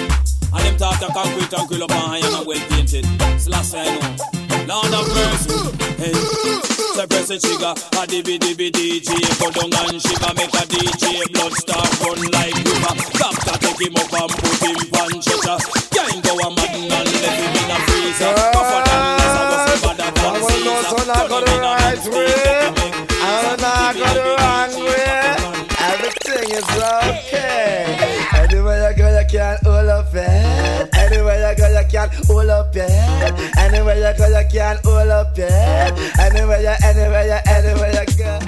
And 0.52 0.64
them 0.66 0.76
talk 0.76 0.98
the 1.00 1.06
concrete 1.14 1.52
and 1.52 1.68
grill 1.68 1.84
up 1.84 1.90
and 1.92 2.22
high 2.22 2.38
and 2.38 2.46
well 2.46 2.68
painted. 2.70 3.06
So 3.40 3.50
last 3.50 3.74
I 3.74 3.84
know. 3.84 4.45
Lord 4.66 4.92
of 4.92 5.06
mercy. 5.14 5.54
Hey. 5.94 6.12
So 6.12 7.06
press 7.06 7.28
the 7.28 7.38
trigger, 7.38 7.70
a 7.70 8.02
dibby 8.02 8.38
dibby 8.38 8.72
DJ. 8.74 9.14
Go 9.38 9.50
down 9.54 9.70
and 9.94 10.02
shiver, 10.02 10.32
make 10.34 10.50
a 10.58 10.66
DJ. 10.66 11.22
Blood 11.32 11.52
start 11.54 11.86
run 12.02 12.18
like 12.34 12.54
river. 12.66 12.94
Doctor 13.14 13.56
take 13.62 13.78
him 13.86 13.94
up 13.94 14.10
and 14.10 14.32
put 14.34 14.58
him 14.66 14.74
on 14.98 15.22
stretcher. 15.22 15.58
Can't 15.94 16.18
go 16.18 16.34
a 16.34 16.48
man 16.50 16.82
and 16.82 17.08
left 17.22 17.38
him 17.38 17.54
in 17.62 17.70
a 17.70 17.78
freezer. 17.86 18.34
Tougher 18.34 18.82
than 18.90 19.02
Lazarus, 19.22 19.80
better 19.86 20.10
than 20.10 20.34
Caesar. 20.50 20.98
Turn 20.98 21.46
him 21.46 21.56
in 21.56 21.62
a 21.62 21.78
man 21.78 22.26
I'm 23.22 23.60
not 23.60 23.94
go 23.94 24.06
the 24.14 24.22
wrong 24.34 24.74
way. 24.84 25.45
Everything 26.06 26.54
is 26.54 26.62
okay. 26.70 27.98
Anywhere 28.38 28.90
you 28.90 28.96
go, 28.96 29.18
you 29.18 29.26
can't 29.26 29.60
hold 29.66 29.88
up 29.88 30.14
it. 30.14 30.94
Anywhere 30.94 31.50
you 31.50 31.56
go, 31.56 31.66
you 31.66 31.86
can't 31.90 32.14
hold 32.26 32.48
up 32.48 32.76
it. 32.76 33.58
Anywhere 33.58 33.96
you 33.96 34.16
go, 34.16 34.26
you 34.28 34.46
can't 34.48 34.78
hold 34.86 35.08
up 35.08 35.36
it. 35.36 35.50
Anywhere 36.20 36.62
you, 36.62 36.74
anywhere 36.86 37.26
you, 37.26 37.38
anywhere 37.50 37.90
you 37.90 38.06
go. 38.22 38.38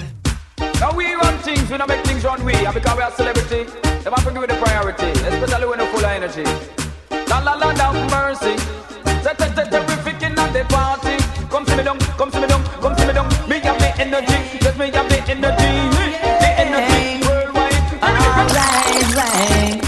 Now 0.79 0.95
we 0.95 1.13
run 1.15 1.37
things, 1.39 1.69
we 1.69 1.79
don't 1.79 1.89
make 1.89 2.05
things 2.07 2.23
run 2.23 2.45
we. 2.45 2.55
And 2.55 2.73
because 2.73 2.97
we 2.97 3.03
are 3.03 3.11
celebrity, 3.11 3.65
them 4.05 4.13
have 4.13 4.25
to 4.25 4.31
give 4.31 4.43
it 4.45 4.51
the 4.51 4.57
priority, 4.63 5.11
especially 5.27 5.67
when 5.67 5.81
you're 5.81 5.89
full 5.89 6.05
of 6.05 6.13
energy. 6.15 6.45
La 7.27 7.41
la 7.41 7.55
la, 7.55 7.73
down 7.73 7.97
mercy. 8.09 8.55
Terrific 9.25 10.23
in 10.23 10.37
the 10.37 10.65
party. 10.69 11.17
Come 11.51 11.67
see 11.67 11.77
me 11.77 11.83
down, 11.83 11.99
come 11.99 12.31
see 12.31 12.41
me 12.41 12.47
down, 12.47 12.63
come 12.81 12.97
see 12.97 13.07
me 13.07 13.13
down. 13.13 13.29
Me 13.49 13.59
have 13.59 13.79
the 13.81 14.01
energy, 14.01 14.59
just 14.61 14.79
me 14.79 14.93
have 14.93 15.09
the 15.09 15.19
energy. 15.29 15.68
在。 19.19 19.88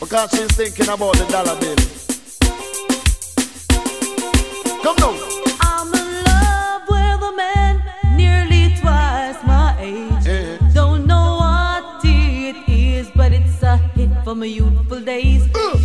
Because 0.00 0.30
she's 0.30 0.52
thinking 0.56 0.88
about 0.88 1.16
the 1.16 1.26
dollar 1.26 1.58
bill. 1.60 1.76
Come. 4.82 5.16
I'm 5.60 5.88
in 5.94 6.24
love 6.24 6.82
with 6.88 7.30
a 7.30 7.34
man 7.36 7.82
nearly 8.16 8.76
twice 8.80 9.42
my 9.44 9.74
age. 9.80 10.74
Don't 10.74 11.06
know 11.06 11.36
what 11.40 12.04
it 12.04 12.56
is, 12.68 13.10
but 13.16 13.32
it's 13.32 13.62
a 13.62 13.76
hit 13.76 14.10
for 14.24 14.34
my 14.34 14.46
youthful 14.46 15.00
days. 15.00 15.48
Uh. 15.54 15.75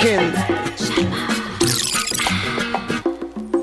thinking. 0.00 0.32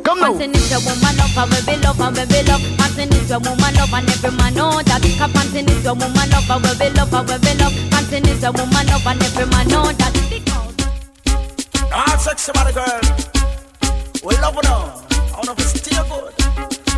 Come 0.04 0.20
now. 0.20 0.32
Panting 0.34 0.56
is 0.56 0.72
a 0.72 0.80
woman 0.80 1.18
love 1.18 1.38
and 1.38 1.52
we 1.52 1.60
will 1.66 1.82
love 1.82 2.02
and 2.02 2.18
we 2.18 2.24
will 2.26 2.46
love. 2.48 2.64
Panting 2.78 3.12
is 3.14 3.32
a 3.32 3.40
woman 3.40 3.74
love 3.76 3.94
and 3.94 4.10
every 4.10 4.32
man 4.38 4.54
know 4.54 4.82
that. 4.82 5.02
Panting 5.34 5.70
is 5.70 5.86
a 5.86 5.94
woman 5.94 6.30
love 6.30 6.50
and 6.50 6.64
we 6.64 6.70
will 6.80 6.94
love 6.94 7.14
and 7.14 7.28
we 7.30 7.38
will 7.38 7.58
love. 7.58 7.76
Panting 7.92 8.26
is 8.28 8.44
a 8.44 8.52
woman 8.52 8.86
love 8.88 9.08
and 9.08 9.24
every 9.24 9.46
man 9.48 9.68
know 9.68 9.92
that. 9.92 10.14
All 11.94 12.18
sexy 12.20 12.52
body 12.52 12.74
girl, 12.74 13.02
we 14.24 14.36
love 14.38 14.56
you 14.56 14.62
now. 14.64 15.02
I 15.34 15.38
wanna 15.38 15.46
know 15.48 15.54
if 15.54 15.60
it's 15.60 15.82
still 15.82 16.04
good. 16.06 16.34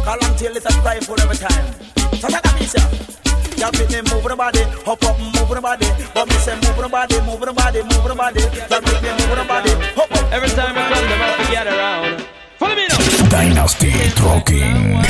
Call 0.04 0.18
until 0.22 0.56
it's 0.56 0.66
a 0.66 0.72
cry 0.82 1.00
for 1.00 1.20
every 1.22 1.38
time. 1.38 1.74
So 2.20 2.28
take 2.28 2.46
a 2.46 2.50
picture. 2.58 3.29
Y'all 3.60 3.72
fit 3.72 3.92
me 3.92 4.00
moving 4.08 4.38
body, 4.38 4.64
hop 4.88 5.04
up 5.04 5.20
and 5.20 5.36
moving. 5.36 5.62
But 5.62 6.28
me 6.28 6.36
say 6.40 6.56
moving 6.56 6.90
body, 6.90 7.20
moving 7.28 7.54
body, 7.54 7.84
moving 7.84 8.16
body. 8.16 8.40
Y'all 8.40 8.80
fit 8.80 9.02
me 9.04 9.10
moving 9.20 9.48
body, 9.48 9.72
hop 10.00 10.12
up. 10.12 10.32
Every 10.32 10.48
time 10.50 10.78
I 10.78 10.88
come, 10.88 11.04
them 11.10 11.20
have 11.20 11.36
to 11.36 11.52
get 11.52 11.68
around. 11.68 12.24
Follow 12.56 12.76
me 12.76 12.88
now. 12.88 13.28
Dynasty 13.30 13.92
Trucking. 14.16 15.04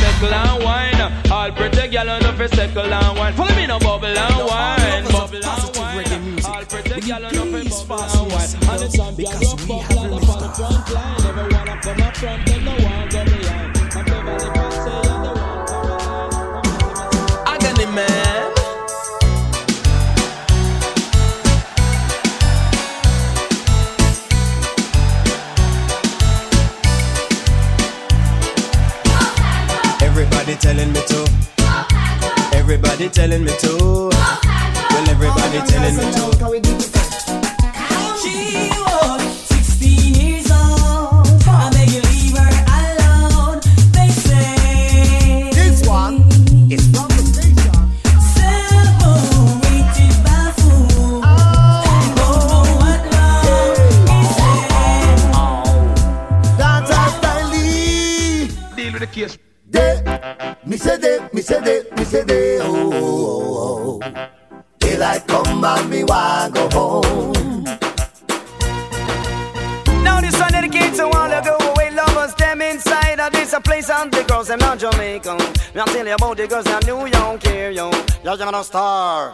Circle 0.00 0.32
and 0.32 0.64
wine, 0.64 1.02
all 1.30 1.52
pretty 1.52 1.88
girl 1.88 2.08
on 2.08 2.22
the 2.22 2.48
circle 2.48 2.92
and 2.92 3.18
wine. 3.18 3.34
Follow 3.34 3.54
me 3.54 3.66
now, 3.66 3.78
bubble 3.78 4.06
and 4.06 4.48
wine, 4.48 5.04
bubble 5.12 5.44
and 5.44 5.76
wine. 5.76 6.40
All 6.44 6.64
pretty 6.64 7.00
girl 7.04 7.24
on 7.24 7.32
the 7.32 7.40
bubble 7.86 8.00
and 8.00 8.32
wine. 8.32 8.48
And 8.64 8.80
the 8.80 8.88
champion, 8.96 9.36
bubble 9.68 10.20
front 10.24 10.56
line. 10.88 11.20
Everyone 11.28 11.68
up 11.68 11.84
on 11.84 11.96
the 12.00 12.08
front, 12.16 12.48
and 12.48 12.64
no 12.64 12.72
one 12.72 13.08
gonna 13.12 13.39
man. 17.94 18.52
Everybody 30.02 30.54
telling 30.56 30.92
me 30.92 31.00
to. 31.06 31.28
Everybody 32.54 33.08
telling 33.08 33.44
me 33.44 33.52
to. 33.58 33.76
Well, 34.10 35.08
everybody 35.08 35.60
telling 35.66 35.96
me 35.96 36.92
to. 36.92 36.99
Mi 60.64 60.76
CD, 60.76 61.18
mi 61.32 61.42
CD, 61.42 61.82
mi 61.96 62.04
CD, 62.04 62.58
oh, 62.60 62.90
oh, 62.92 62.92
oh. 62.92 64.00
oh. 64.02 64.28
Till 64.78 65.02
I 65.02 65.18
come 65.26 65.64
and 65.64 65.90
me 65.90 66.04
want 66.04 66.54
go 66.54 66.68
home. 66.70 67.64
Now 70.04 70.20
this 70.20 70.38
song 70.38 70.50
dedicated 70.50 70.94
to 70.96 71.04
all 71.04 71.28
the 71.28 71.40
go 71.44 71.56
away 71.70 71.90
lovers. 71.90 72.34
Them 72.34 72.62
inside 72.62 73.18
of 73.18 73.32
this 73.32 73.52
a 73.52 73.60
place 73.60 73.90
and 73.90 74.12
the 74.12 74.22
girls 74.24 74.48
them 74.48 74.60
not 74.60 74.78
Jamaican. 74.78 75.38
Me 75.74 75.80
I 75.80 75.84
tell 75.86 76.06
you 76.06 76.14
about 76.14 76.36
the 76.36 76.46
girls 76.46 76.66
in 76.66 76.80
New 76.86 77.06
York 77.06 77.42
here, 77.46 77.70
yo. 77.70 77.90
Yo, 78.22 78.34
you're 78.34 78.54
a 78.54 78.64
star. 78.64 79.32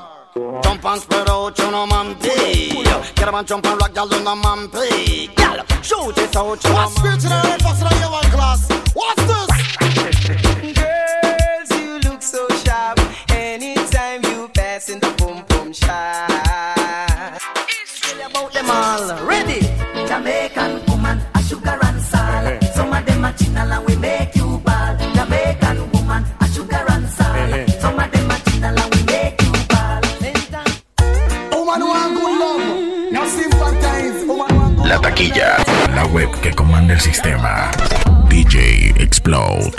Jump 0.62 0.84
and 0.84 1.00
spread 1.00 1.28
out, 1.28 1.58
you 1.58 1.70
know, 1.70 1.86
man, 1.86 2.14
pig. 2.16 2.72
Get 3.16 3.28
up 3.28 3.34
and 3.34 3.46
jump 3.46 3.66
and 3.66 3.80
rock, 3.80 3.94
y'all, 3.94 4.08
you 4.08 4.22
know, 4.22 4.36
man, 4.36 4.68
pig. 4.68 5.30
Y'all, 5.38 5.64
shoot 5.82 6.16
it 6.18 6.36
out, 6.36 6.62
you 6.64 6.70
know, 6.70 6.76
man. 6.76 6.84
What's 6.84 6.94
spiritual 6.96 7.32
and 7.32 7.62
personal, 7.62 8.00
you 8.00 8.10
want 8.10 8.26
class? 8.26 8.68
What's 8.94 9.22
this? 9.24 10.42
you 14.88 14.94
pass 14.94 14.94
in 14.94 15.00
the 15.00 15.10
boom 15.18 15.44
boom 15.48 15.72
shop. 15.72 16.30
about 18.30 18.52
them 18.52 18.70
all. 18.70 19.26
Ready? 19.26 19.60
Jamaican 20.06 20.84
woman, 20.86 21.20
a 21.34 21.42
sugar 21.42 21.78
and 21.82 22.00
salt. 22.02 22.64
Some 22.74 22.92
of 22.92 23.06
them 23.06 23.24
a 23.24 23.32
chinal 23.32 23.70
and 23.70 23.86
we 23.86 23.96
make 23.96 24.34
you 24.34 24.58
ball. 24.58 24.96
Jamaican 25.14 25.90
woman, 25.92 26.24
a 26.40 26.48
sugar 26.48 26.84
and 26.88 27.08
salt. 27.08 27.70
Some 27.80 27.98
of 27.98 28.10
them 28.12 28.30
a 28.30 28.34
chinal 28.34 28.78
and 28.82 28.94
we 28.94 29.02
make 29.04 29.40
you 29.42 29.52
ball. 29.68 30.00
Woman 31.52 31.80
want 31.80 32.14
good 32.14 32.38
love. 32.40 33.12
Now 33.12 33.26
sympathize. 33.26 34.24
Woman 34.26 34.76
want 34.76 34.88
La 34.88 34.98
taquilla, 34.98 35.56
la 35.94 36.06
web 36.06 36.30
que 36.40 36.52
comanda 36.52 36.94
el 36.94 37.00
sistema. 37.00 37.70
DJ 38.28 38.94
Explode. 39.00 39.74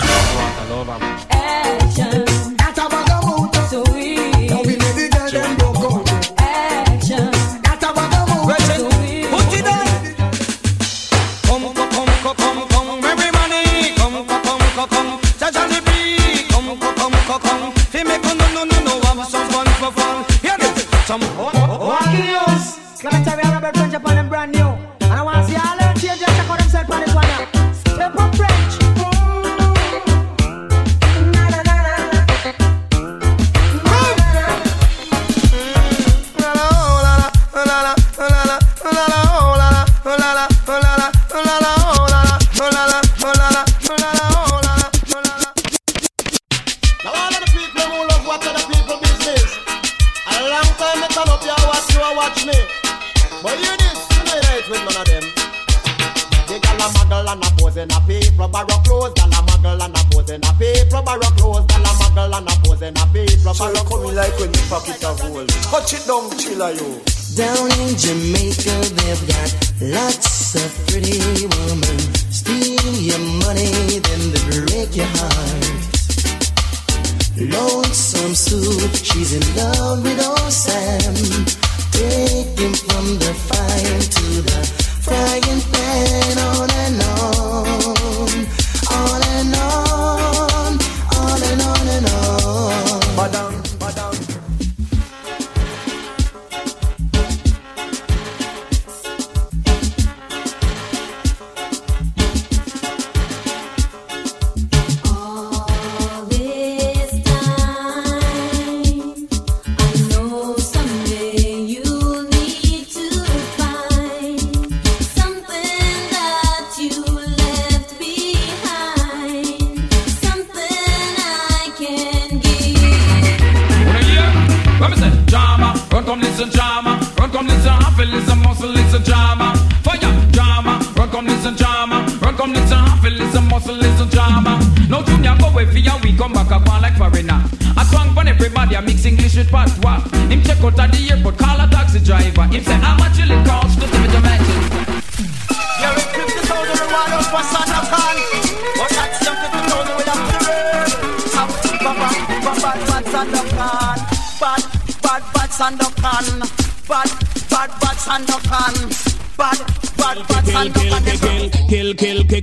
A 58.58 58.66
paper 58.66 58.74
barrow 58.74 58.82
clothes. 58.84 59.12
Gal 59.14 59.28
a 59.28 59.40
muggle 59.46 59.84
and 59.84 59.96
a 59.96 60.02
pose 60.10 60.30
in 60.30 60.42
a 60.44 60.52
paper 60.58 61.02
barrow 61.02 61.30
clothes. 61.36 61.66
Gal 61.66 61.82
a 61.82 61.92
muggle 62.00 62.38
and 62.38 62.48
a 62.48 62.54
pose 62.62 62.82
in 62.82 62.96
a 62.96 63.06
paper 63.12 63.52
barrow 63.58 63.84
coming 63.88 64.14
like 64.14 64.38
when 64.38 64.52
you 64.52 64.62
pocket 64.68 65.02
a 65.02 65.10
roll. 65.22 65.46
Touch 65.46 65.92
it 65.94 66.06
down, 66.06 66.30
chiller 66.38 66.72
you. 66.72 67.00
Down 67.36 67.70
in 67.78 67.96
Jamaica, 67.96 68.74
they've 68.98 69.24
got 69.28 69.50
lots 69.80 70.54
of 70.56 70.70
pretty 70.88 71.46
women. 71.46 71.98
Steal 72.30 72.94
your 72.98 73.22
money, 73.44 74.00
then 74.00 74.22
they 74.32 74.42
break 74.50 74.96
your 74.96 75.06
heart. 75.06 75.78
Lonesome 77.38 78.34
Sue, 78.34 78.80
she's 79.04 79.34
in 79.34 79.44
love 79.54 80.02
with 80.02 80.20
old 80.26 80.52
Sam. 80.52 81.14
Take 81.92 82.58
him 82.58 82.74
from 82.74 83.18
the 83.22 83.32
fire 83.46 84.00
to 84.16 84.26
the 84.42 84.58
frying 85.06 85.60
pan, 85.70 86.38
on 86.38 86.70
and 86.70 87.02
on, 87.02 87.37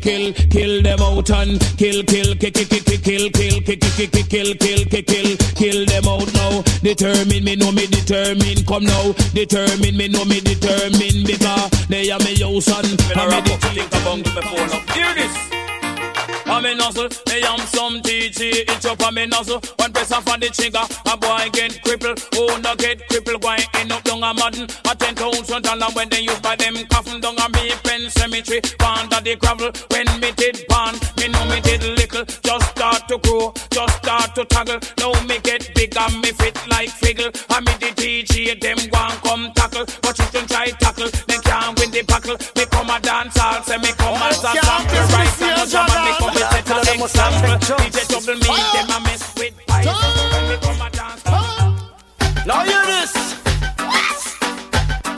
kill, 0.06 0.34
kill, 0.34 0.84
them 0.84 1.02
out 1.02 1.30
and 1.32 1.60
kill, 1.78 2.04
kill, 2.04 2.36
kill, 2.36 2.52
kill, 2.52 2.66
kill, 2.66 3.00
kill, 3.02 3.30
kill, 3.32 3.62
kill, 3.62 3.80
kill, 3.82 3.98
kill, 3.98 4.24
kill, 4.30 4.54
kill, 4.56 4.86
kill, 4.86 5.04
kill, 5.04 5.38
kill 5.58 5.86
them 5.86 6.06
out 6.06 6.32
now. 6.34 6.62
Determine 6.84 7.44
me, 7.44 7.56
know 7.56 7.72
me, 7.72 7.88
determine, 7.88 8.64
come 8.66 8.86
now. 8.86 9.14
Determine 9.34 9.98
me, 9.98 10.08
know 10.08 10.26
me, 10.26 10.40
determine, 10.42 11.26
because 11.26 11.88
they 11.90 12.12
are 12.12 12.20
me 12.20 12.38
house 12.38 12.68
and 12.70 13.02
I'm 13.18 13.30
me 13.32 13.42
the 13.42 13.58
think 13.74 13.90
about 13.90 14.24
before 14.24 14.68
now. 14.68 14.94
Hear 14.94 15.16
this. 15.16 15.65
I'm 16.48 16.66
a 16.66 16.76
nozzle, 16.76 17.10
me 17.28 17.42
am 17.42 17.60
some 17.68 18.02
TG, 18.02 18.70
it 18.70 18.86
up 18.86 19.02
on 19.04 19.16
me 19.16 19.26
nozzle. 19.26 19.60
One 19.78 19.92
press 19.92 20.12
off 20.12 20.30
on 20.30 20.40
the 20.40 20.50
trigger, 20.50 20.86
a 21.12 21.18
boy 21.18 21.50
get 21.52 21.82
crippled. 21.84 22.22
Oh, 22.36 22.60
no 22.64 22.76
get 22.76 23.08
crippled, 23.10 23.44
why 23.44 23.58
end 23.76 23.92
up 23.92 24.04
down 24.04 24.24
a 24.24 24.34
modern? 24.34 24.68
A 24.86 24.96
ten 24.96 25.16
thousand 25.16 25.64
dollar 25.64 25.88
when 25.94 26.10
they 26.10 26.22
use 26.22 26.40
by 26.40 26.56
them 26.56 26.76
coffin 26.88 27.20
down 27.20 27.38
a 27.38 27.50
me 27.50 27.72
pen 27.84 28.10
cemetery. 28.10 28.62
Under 28.80 29.22
the 29.22 29.36
gravel, 29.36 29.72
when 29.90 30.06
me 30.22 30.32
did 30.38 30.66
pan, 30.70 30.94
me 31.18 31.28
know 31.30 31.46
me 31.50 31.60
did 31.62 31.84
little. 31.84 32.26
Just 32.26 32.70
start 32.72 33.08
to 33.10 33.18
grow, 33.18 33.52
just 33.72 33.98
start 33.98 34.36
to 34.36 34.46
toggle. 34.46 34.80
Now 35.00 35.14
me 35.26 35.40
get 35.40 35.74
big 35.74 35.98
and 35.98 36.22
me 36.22 36.32
fit 36.32 36.56
like 36.70 36.90
figgle. 36.90 37.34
I 37.50 37.60
me 37.62 37.74
the 37.82 37.90
TG, 37.98 38.62
them 38.62 38.78
one 38.94 39.18
come 39.26 39.52
tackle. 39.56 39.86
But 40.02 40.18
you 40.20 40.26
can 40.30 40.48
try 40.48 40.68
tackle, 40.78 41.10
they 41.28 41.42
can't 41.42 41.74
win 41.80 41.90
the 41.92 42.04
buckle. 42.04 42.38
Me 42.56 42.66
come 42.70 42.90
a 42.90 43.00
dance 43.02 43.36
hall, 43.36 43.64
say 43.64 43.78
me 43.78 43.92
come 43.98 44.22
as 44.22 44.44
a 44.46 44.54
champion. 44.54 45.06
Right 45.10 45.34
now, 45.42 45.58
no 45.58 45.66
jam 45.66 45.90
and 45.90 46.06
me 46.06 46.12
come 46.22 46.35
we 46.36 46.42
set 46.42 46.70
an 46.70 47.02
example. 47.02 47.56
DJ 47.80 47.98
double 48.12 48.36
me, 48.36 48.52
them 48.76 48.92
a 48.92 49.00
mess 49.08 49.24
with 49.38 49.56
pies. 49.68 49.88
When 49.88 50.44
we 50.50 50.58
come 50.60 50.82
a 50.82 50.90
dance. 50.92 51.24
Now 52.46 52.64
hear 52.64 52.84
this. 52.86 53.14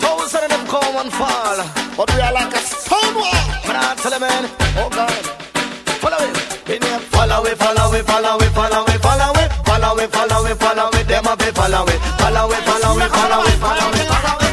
Thousand 0.01 0.43
of 0.43 0.49
them 0.49 0.63
come 0.67 0.95
and 1.01 1.11
fall, 1.13 1.57
but 1.97 2.13
we 2.13 2.21
are 2.21 2.33
like 2.33 2.53
a 2.53 2.59
stone 2.59 3.15
wall. 3.15 3.33
Man, 3.65 3.75
I 3.75 3.95
tell 3.97 4.13
you, 4.13 4.19
man. 4.19 4.43
Oh 4.77 4.89
God. 4.89 5.25
Follow 6.01 6.17
it. 6.21 6.69
In 6.69 6.81
here. 6.81 6.99
Follow 7.15 7.43
it, 7.45 7.57
follow 7.57 7.93
it, 7.93 8.05
follow 8.05 8.37
it, 8.37 8.51
follow 8.53 8.85
it, 8.85 9.01
follow 9.01 9.33
it, 9.41 9.51
follow 9.65 9.97
it, 9.97 10.11
follow 10.11 10.45
it, 10.45 10.57
follow 10.57 10.89
it. 10.99 11.07
Them 11.07 11.25
a 11.25 11.35
be 11.35 11.45
follow 11.51 11.85
it, 11.87 11.99
follow 12.21 12.51
it, 12.51 12.63
follow 12.63 12.99
it, 12.99 13.09
follow 13.09 13.43
it, 13.43 13.57
follow 13.57 13.91
it, 13.91 14.07
follow 14.07 14.41
it. 14.41 14.46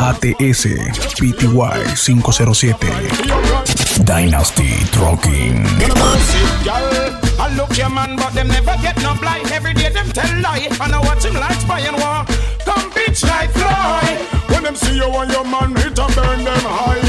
ATS 0.00 0.66
PTY 1.20 1.96
507 1.96 4.04
Dynasty 4.04 4.70
Trucking. 4.90 5.64
I 7.38 7.54
look 7.56 7.76
your 7.76 7.90
man, 7.90 8.16
but 8.16 8.32
them 8.34 8.48
never 8.48 8.76
get 8.82 9.00
no 9.02 9.14
blind. 9.14 9.50
Every 9.52 9.74
day 9.74 9.90
them 9.90 10.08
tell 10.10 10.40
lie, 10.40 10.68
and 10.80 10.94
I 10.94 10.98
watch 10.98 11.24
him 11.24 11.34
like 11.34 11.60
spy 11.60 11.80
and 11.80 11.96
war. 11.96 12.24
Come 12.64 12.90
bitch 12.90 13.22
like 13.24 13.50
fly. 13.50 14.18
When 14.48 14.64
them 14.64 14.74
see 14.74 14.96
you 14.96 15.04
and 15.04 15.30
your 15.30 15.44
man, 15.44 15.76
it 15.76 15.98
a 15.98 16.06
burn 16.14 16.44
them 16.44 16.60
high. 16.60 17.01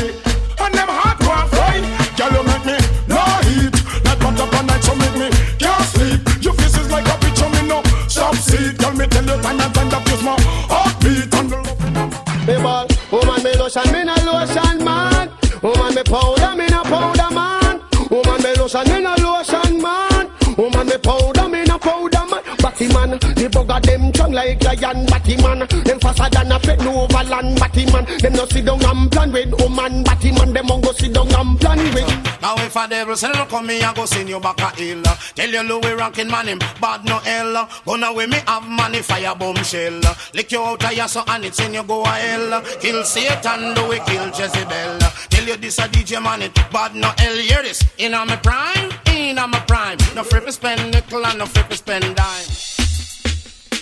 Them 28.24 28.34
no 28.34 28.46
sit 28.46 28.66
down 28.66 28.84
and 28.86 29.12
plan 29.12 29.32
with 29.32 29.54
woman. 29.60 30.04
Batty 30.04 30.32
man, 30.32 30.54
them 30.54 30.68
won't 30.68 30.84
go 30.84 30.92
sit 30.94 31.14
down 31.14 31.28
and 31.36 31.60
plan 31.60 31.78
with. 31.94 32.42
Now 32.42 32.56
if 32.58 32.76
a 32.76 32.88
devil 32.88 33.16
say 33.18 33.28
look 33.28 33.52
on 33.52 33.68
me, 33.68 33.82
I 33.82 33.94
go 33.94 34.06
send 34.06 34.30
you 34.30 34.40
back 34.40 34.60
a 34.60 34.70
hill. 34.70 35.04
Tell 35.36 35.50
you 35.50 35.62
Louis 35.62 35.94
ranking 35.94 36.30
man 36.30 36.48
him 36.48 36.60
bad 36.80 37.04
no 37.04 37.18
hell. 37.20 37.70
Gonna 37.86 38.14
way 38.14 38.26
me 38.28 38.38
have 38.48 38.68
money 38.68 39.02
fire 39.02 39.36
bomb 39.36 39.58
shell. 39.58 40.00
Lick 40.34 40.52
you 40.54 40.62
out 40.62 40.84
of 40.84 40.94
your 40.94 41.08
so 41.08 41.24
and 41.28 41.46
it's 41.46 41.60
in 41.60 41.74
you 41.74 41.84
go 41.84 42.04
a 42.04 42.08
hell. 42.08 42.62
Kill 42.80 43.04
Satan, 43.04 43.74
do 43.76 43.90
we 43.90 44.00
kill 44.00 44.28
Jezebel. 44.30 45.00
Tell 45.30 45.46
you 45.46 45.58
this 45.58 45.78
a 45.80 45.84
DJ 45.84 46.24
man 46.24 46.44
it 46.44 46.56
bad 46.72 46.96
no 46.96 47.12
hell. 47.18 47.36
Hear 47.36 47.62
this 47.62 47.84
in 47.98 48.14
a 48.14 48.26
me 48.26 48.38
prime, 48.38 48.92
in 49.08 49.38
a 49.38 49.48
me 49.48 49.60
prime. 49.68 49.98
No 50.16 50.24
free 50.24 50.50
spend 50.52 50.94
nickel 50.94 51.26
and 51.26 51.40
no 51.40 51.46
free 51.46 51.76
spend 51.76 52.16
dime. 52.16 52.46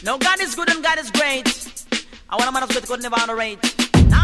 No, 0.04 0.18
God 0.18 0.42
is 0.42 0.56
good 0.56 0.70
and 0.72 0.84
God 0.84 0.98
is 0.98 1.12
great. 1.12 1.71
I 2.32 2.38
want 2.38 2.48
a 2.48 2.52
man 2.54 2.64
of 2.64 2.70
good, 2.70 2.88
good, 2.88 3.02
never 3.02 3.20
underrate. 3.20 3.60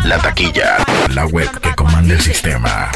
La 0.06 0.18
taquilla, 0.18 0.78
la 1.14 1.26
web 1.28 1.50
que 1.60 1.76
comanda 1.76 2.14
el 2.14 2.22
sistema. 2.22 2.90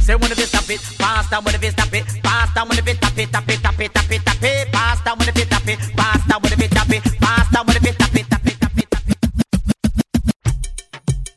Say 0.00 0.16
when 0.16 0.30
the 0.30 0.34
fit 0.34 0.50
tap 0.50 0.68
it, 0.68 0.80
pass 0.98 1.30
down 1.30 1.44
when 1.44 1.52
the 1.52 1.58
fit 1.58 1.76
tap 1.76 1.92
it, 1.92 2.04
pass 2.24 2.52
down 2.54 2.68
when 2.68 2.76
the 2.76 2.82
fit 2.82 3.00
tap 3.00 3.16
it, 3.18 3.30
tap 3.30 3.48
it, 3.48 3.62
tap 3.62 3.78
it, 3.78 3.92
tap 3.92 4.10
it, 4.10 4.24
tap 4.24 4.42
it, 4.42 4.72
pass 4.72 5.04
down 5.04 5.18
when 5.18 5.26
the 5.26 5.32
fit 5.32 5.48
tap 5.48 5.68
it, 5.68 5.78
pass 5.94 6.26
down 6.26 6.40
when 6.40 6.50
the 6.50 6.56
fit 6.56 6.70
tap 6.72 6.90
it, 6.90 7.02
pass 7.20 7.50
down 7.52 7.66
when 7.66 7.74
the 7.74 7.80
fit 7.80 7.98
tap 7.98 8.16
it, 8.16 8.26
tap 8.28 8.46
it, 8.46 8.60
tap 8.60 8.78
it, 8.78 8.90
tap 8.90 9.08
it. 9.08 9.18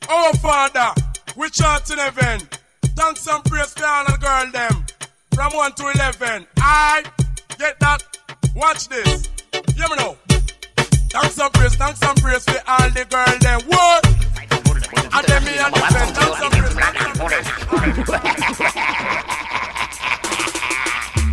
Oh, 0.10 0.32
Father, 0.42 0.94
we 1.36 1.50
chant 1.50 1.92
in 1.92 2.00
heaven. 2.00 2.40
Thanks 2.96 3.28
and 3.28 3.44
praise 3.44 3.74
for 3.74 3.86
all 3.86 4.06
the 4.06 4.18
girl 4.18 4.52
them. 4.52 4.86
From 5.36 5.54
1 5.54 5.74
to 5.74 5.92
11. 5.94 6.48
I 6.58 7.04
get 7.60 7.80
that. 7.82 8.02
Watch 8.56 8.88
this. 8.88 9.30
Hear 9.76 9.90
me 9.90 9.96
now. 9.98 10.16
Thanks 11.16 11.40
and 11.40 11.54
praise, 11.54 11.76
thanks 11.76 12.02
and 12.04 12.22
praise 12.22 12.44
for 12.44 12.60
all 12.68 12.90
the 12.90 13.06
girl 13.10 13.40
them. 13.40 13.62
What? 13.68 14.06
And 15.16 15.26
then 15.28 15.44
me 15.46 15.58
and 15.58 15.74
the 15.74 15.80
friend. 15.80 16.16
Thanks 16.16 16.42
and 16.44 16.52
praise, 16.52 16.76
thanks 16.76 18.36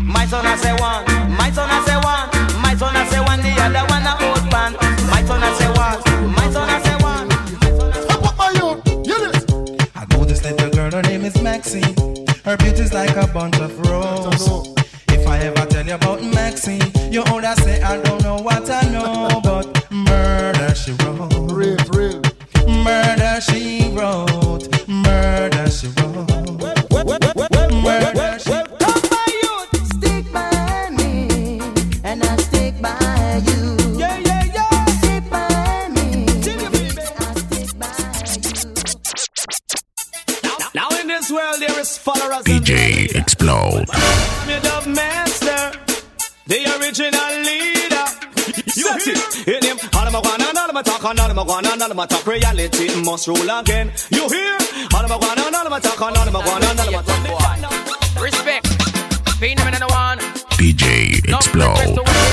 My 0.06 0.24
son 0.26 0.46
I 0.46 0.56
say 0.56 0.72
one, 0.74 1.04
my 1.36 1.50
son 1.50 1.68
I 1.68 1.84
say 1.84 1.96
one, 1.96 2.30
my 2.62 2.74
son 2.76 2.94
I 2.96 3.04
say 3.06 3.20
one, 3.20 3.40
the 3.42 3.50
other 3.58 3.84
one 3.90 4.06
a 4.06 4.14
old 4.22 4.44
man. 4.52 4.72
My 5.10 5.22
son 5.26 5.42
I 5.42 5.52
say 5.58 5.68
one, 5.74 5.98
my 6.32 6.48
son 6.52 6.68
I 6.70 6.78
say 6.82 6.96
one. 7.02 7.28
I 9.96 10.06
know 10.10 10.24
this 10.24 10.42
little 10.44 10.70
girl, 10.70 10.90
her 10.92 11.02
name 11.02 11.24
is 11.24 11.40
Maxine. 11.42 11.94
Her 12.44 12.56
beauty's 12.56 12.92
like 12.92 13.16
a 13.16 13.26
bunch 13.26 13.58
of 13.58 13.76
roses. 13.88 14.68
If 15.08 15.26
I 15.26 15.38
ever 15.40 15.66
tell 15.66 15.84
you 15.86 15.94
about 15.94 16.22
Maxine, 16.22 16.82
you 17.12 17.24
older 17.30 17.54
say 17.56 17.61
of 51.42 51.48
my 51.48 51.60
guana, 51.60 51.84
all 51.84 51.90
of 51.90 51.96
my 51.96 52.06
talk. 52.06 52.26
Reality 52.26 53.02
must 53.02 53.26
rule 53.28 53.50
again. 53.50 53.92
You 54.10 54.28
hear? 54.28 54.56
All 54.94 55.04
of 55.04 55.10
my 55.10 55.18
guana, 55.18 55.42
all 55.42 55.66
of 55.66 55.70
my 55.70 55.80
talk, 55.80 56.00
and 56.00 56.16
all 56.16 56.26
of 56.26 56.32
my 56.32 56.42
guana, 56.42 56.66
all 56.66 56.88
of 56.88 56.92
my 56.92 57.02
talk. 57.02 58.22
Respect. 58.22 58.66
Phenomenon 59.38 59.80
the 59.80 59.86
one. 59.88 60.18
DJ 60.56 61.28
No 61.28 61.38
request 61.38 61.94
to 61.94 62.02
Xplod. 62.02 62.31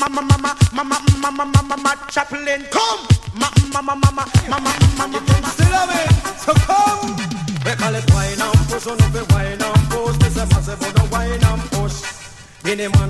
mama, 0.00 0.22
mama, 0.22 0.56
mama, 0.72 0.96
mama, 1.20 1.44
mama, 1.44 1.62
mama, 1.62 1.92
chaplain, 2.08 2.64
come, 2.70 3.06
mama, 3.34 3.52
mama, 3.72 3.94
mama, 3.96 4.24
mama, 4.48 4.72
mama, 4.96 5.20
mama, 5.20 5.48
still 5.52 5.70
love 5.70 5.90
it, 5.92 6.10
so 6.40 6.52
come. 6.64 7.16
We 7.64 7.72
call 7.76 7.94
it 7.94 8.10
wine 8.10 8.40
and 8.40 8.58
push, 8.68 8.82
so 8.82 8.94
no 8.94 9.06
be 9.12 9.20
wine 9.32 9.60
and 9.60 9.82
push. 9.92 10.16
This 10.18 10.36
is 10.36 10.48
massive 10.50 10.78
for 10.80 10.92
the 10.92 11.04
wine 11.12 11.44
and 11.44 11.62
push. 11.70 12.02
Any 12.64 12.88
man 12.88 13.09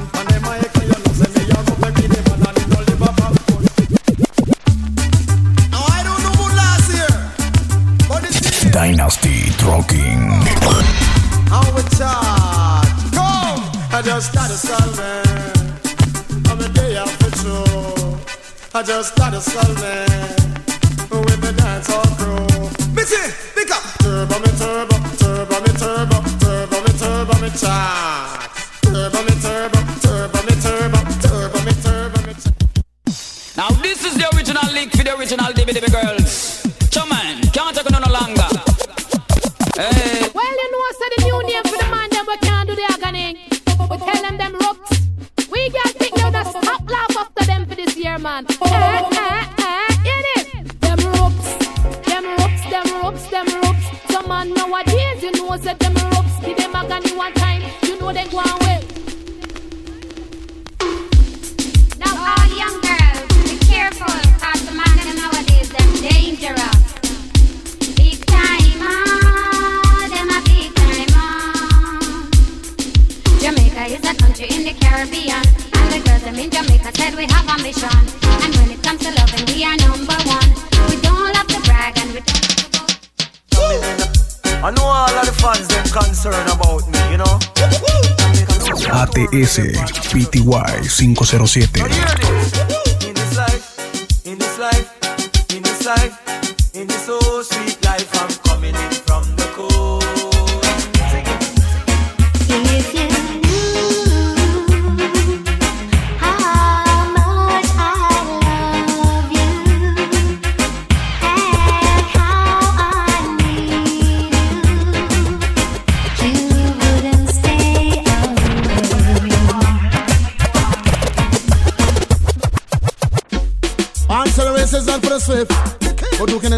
507. 91.01 91.81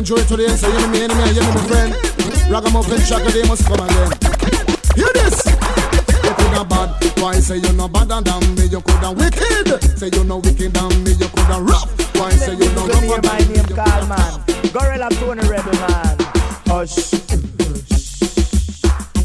You 0.02 0.16
enjoy 0.16 0.22
it 0.24 0.26
today 0.26 0.46
and 0.46 0.58
say, 0.58 0.66
you 0.66 0.80
know 0.80 0.88
me, 0.88 1.02
enemy, 1.04 1.30
you 1.30 1.40
know 1.42 1.54
my 1.54 1.62
friend. 1.70 1.94
Ragamuffin 2.50 2.98
Chaka, 3.06 3.30
they 3.30 3.46
must 3.46 3.64
come 3.68 3.78
again. 3.86 4.10
Hear 4.98 5.06
this. 5.14 5.46
You 6.26 6.34
coulda 6.34 6.64
bad, 6.66 6.90
why 7.22 7.38
say 7.38 7.58
you 7.58 7.72
no 7.74 7.86
bad 7.86 8.08
than 8.08 8.42
me? 8.56 8.66
You 8.66 8.80
coulda 8.80 9.12
wicked, 9.12 9.78
say 9.96 10.10
you 10.12 10.24
no 10.24 10.38
wicked 10.38 10.74
than 10.74 11.04
me. 11.04 11.12
You 11.12 11.28
coulda 11.28 11.62
rough, 11.62 12.16
why 12.16 12.30
say 12.32 12.54
you 12.54 12.68
no 12.74 12.88
rougher 12.88 13.20
than 13.22 13.46
me? 13.46 13.54
name 13.54 13.76
call 13.76 14.06
man. 14.08 14.42
Gorilla 14.72 15.08
Tony 15.22 15.46
Rebel 15.46 15.70
man. 15.70 16.16
Hush. 16.66 16.96
hush. 16.98 17.22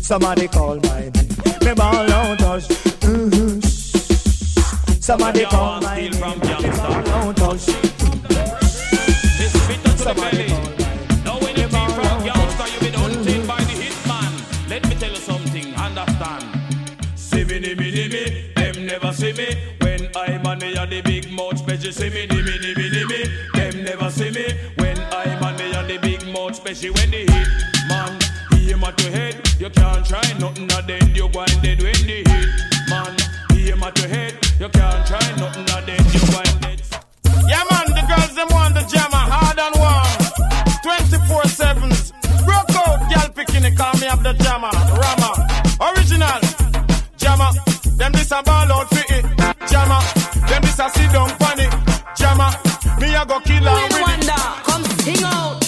Somebody 0.06 0.48
call 0.48 0.76
my 0.76 1.10
name. 1.10 1.14
Me 1.66 1.74
ball 1.74 2.12
out 2.12 2.40
hush. 2.40 2.68
Mhm. 3.02 3.66
Somebody 5.02 5.44
call 5.46 5.82
my 5.82 6.02
name. 6.02 6.12
Me 6.12 6.70
ball 6.70 7.10
out 7.10 7.40
hush. 7.40 7.97
Mouth 21.88 21.96
see 21.96 22.10
me, 22.10 22.28
me, 22.28 22.42
me, 22.42 22.90
me, 22.90 23.06
me, 23.06 23.24
them 23.54 23.84
never 23.84 24.10
see 24.10 24.30
me. 24.32 24.46
When 24.76 24.98
I'm 25.12 25.44
on 25.44 25.56
the 25.56 25.86
the 25.88 25.98
big 26.02 26.26
mouth 26.34 26.56
special, 26.56 26.94
when 26.94 27.12
the 27.12 27.24
hit 27.24 27.48
man 27.88 28.20
aim 28.56 28.84
at 28.84 29.02
your 29.02 29.12
head, 29.12 29.36
you 29.60 29.70
can't 29.70 30.06
try 30.06 30.28
nothing. 30.38 30.70
A 30.72 30.82
then 30.84 31.16
you 31.16 31.26
and 31.26 31.62
dead 31.64 31.80
when 31.82 32.02
the 32.04 32.24
hit 32.28 32.90
man 32.90 33.16
aim 33.56 33.84
at 33.84 33.98
your 34.00 34.10
head, 34.10 34.34
you 34.60 34.70
can't 34.70 35.08
try 35.08 35.28
nothing. 35.40 35.64
A 35.64 35.78
then 35.86 36.04
you 36.12 36.24
and 36.36 36.62
dead. 36.62 36.82
Yeah, 37.48 37.64
man, 37.72 37.88
the 37.96 38.04
girls 38.04 38.36
them 38.36 38.48
want 38.52 38.74
the 38.76 38.84
jammer, 38.92 39.24
hard 39.32 39.58
and 39.58 39.76
warm. 39.80 40.28
24 40.84 41.44
7s. 41.44 42.12
Broke 42.44 42.76
out, 42.84 43.00
girl 43.08 43.30
picking 43.32 43.64
it, 43.64 43.78
call 43.78 43.96
me 44.00 44.08
up 44.08 44.22
the 44.24 44.34
jammer. 44.44 44.72
Rama, 44.92 45.32
original. 45.96 46.42
Jammer, 47.16 47.52
them 47.96 48.12
this 48.12 48.32
a 48.32 48.44
ball 48.44 48.72
out 48.72 48.90
for 48.90 49.06
it. 49.14 49.24
Jammer, 49.72 50.02
them 50.50 50.62
this 50.64 50.80
a 50.80 50.90
sit 50.90 51.12
down 51.14 51.30
funny. 51.40 51.77
Jammer, 53.18 53.26
me 53.26 53.26
a 53.26 53.26
go 53.26 53.40
kill 53.40 53.64
her 53.64 53.74
with 53.88 54.22
it. 54.22 54.64
Come 54.64 54.84
sing 55.02 55.24
out. 55.24 55.64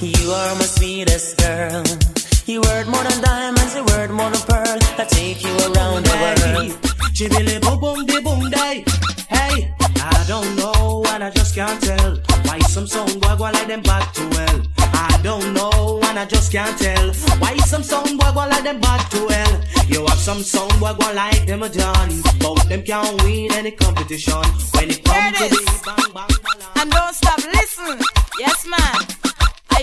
You 0.00 0.30
are 0.30 0.54
my 0.54 0.64
sweetest 0.64 1.38
girl. 1.38 1.84
You 2.46 2.60
worth 2.60 2.86
more 2.88 3.02
than 3.02 3.20
diamonds, 3.20 3.74
you 3.74 3.84
worth 3.84 4.10
more 4.10 4.30
than 4.30 4.40
pearl. 4.42 4.78
I 4.98 5.04
take 5.08 5.42
you 5.42 5.56
around 5.56 6.04
the 6.04 6.14
world. 6.22 6.70
Chibili 7.14 7.60
boom 7.60 7.80
boom 7.80 8.06
di 8.06 8.20
boom 8.22 8.50
day. 8.50 8.84
Hey, 9.28 9.74
I 9.80 10.24
don't 10.28 10.56
know 10.56 11.04
and 11.08 11.24
I 11.24 11.30
just 11.30 11.54
can't 11.54 11.82
tell 11.82 12.16
why 12.44 12.58
some 12.60 12.86
song 12.86 13.18
boy 13.18 13.36
go 13.36 13.44
like 13.44 13.66
them 13.66 13.82
back 13.82 14.12
to 14.14 14.28
well. 14.28 14.73
I 14.94 15.20
don't 15.22 15.52
know 15.52 16.00
and 16.04 16.18
I 16.18 16.24
just 16.26 16.52
can't 16.52 16.78
tell 16.78 17.12
why 17.40 17.56
some 17.66 17.82
song 17.82 18.16
boy 18.16 18.30
go 18.32 18.46
like 18.48 18.64
them 18.64 18.80
back 18.80 19.10
to 19.10 19.26
well. 19.26 19.60
You 19.88 20.06
have 20.06 20.18
some 20.18 20.42
song 20.42 20.70
boy 20.78 20.94
go 20.94 21.12
like 21.12 21.46
them 21.46 21.62
a 21.62 21.68
done, 21.68 22.22
but 22.40 22.68
them 22.68 22.82
can't 22.82 23.22
win 23.22 23.52
any 23.52 23.72
competition 23.72 24.42
when 24.74 24.90
it 24.90 25.04
comes 25.04 25.38
to 25.38 25.48
the 25.48 25.82
bang 25.84 26.12
bang. 26.14 26.28
And 26.76 26.90
don't 26.90 27.14
stop, 27.14 27.38
listen. 27.52 28.00
Yes, 28.38 28.66
man. 28.66 29.23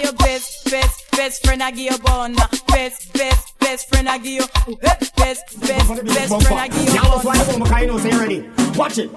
Are 0.02 0.06
your 0.06 0.14
best, 0.14 0.66
best, 0.72 1.12
best 1.12 1.46
friend 1.46 1.62
I 1.62 1.70
give 1.70 1.92
you 1.92 1.98
bone? 2.00 2.34
Best, 2.70 3.14
best, 3.14 3.60
best 3.60 3.88
friend 3.90 4.10
I 4.10 4.18
give 4.18 4.34
you. 4.34 4.76
Best, 4.82 5.16
best, 5.16 5.62
best 5.62 6.42
friend 6.42 6.60
I 6.60 6.68
give 6.70 6.88
you 6.88 6.94
Y'all 6.96 7.16
was 7.18 7.24
like, 7.24 7.40
oh, 7.50 7.58
my 7.60 7.86
know, 7.86 7.98
say 8.00 8.10
ready. 8.10 8.50
Watch 8.76 8.98
it. 8.98 9.12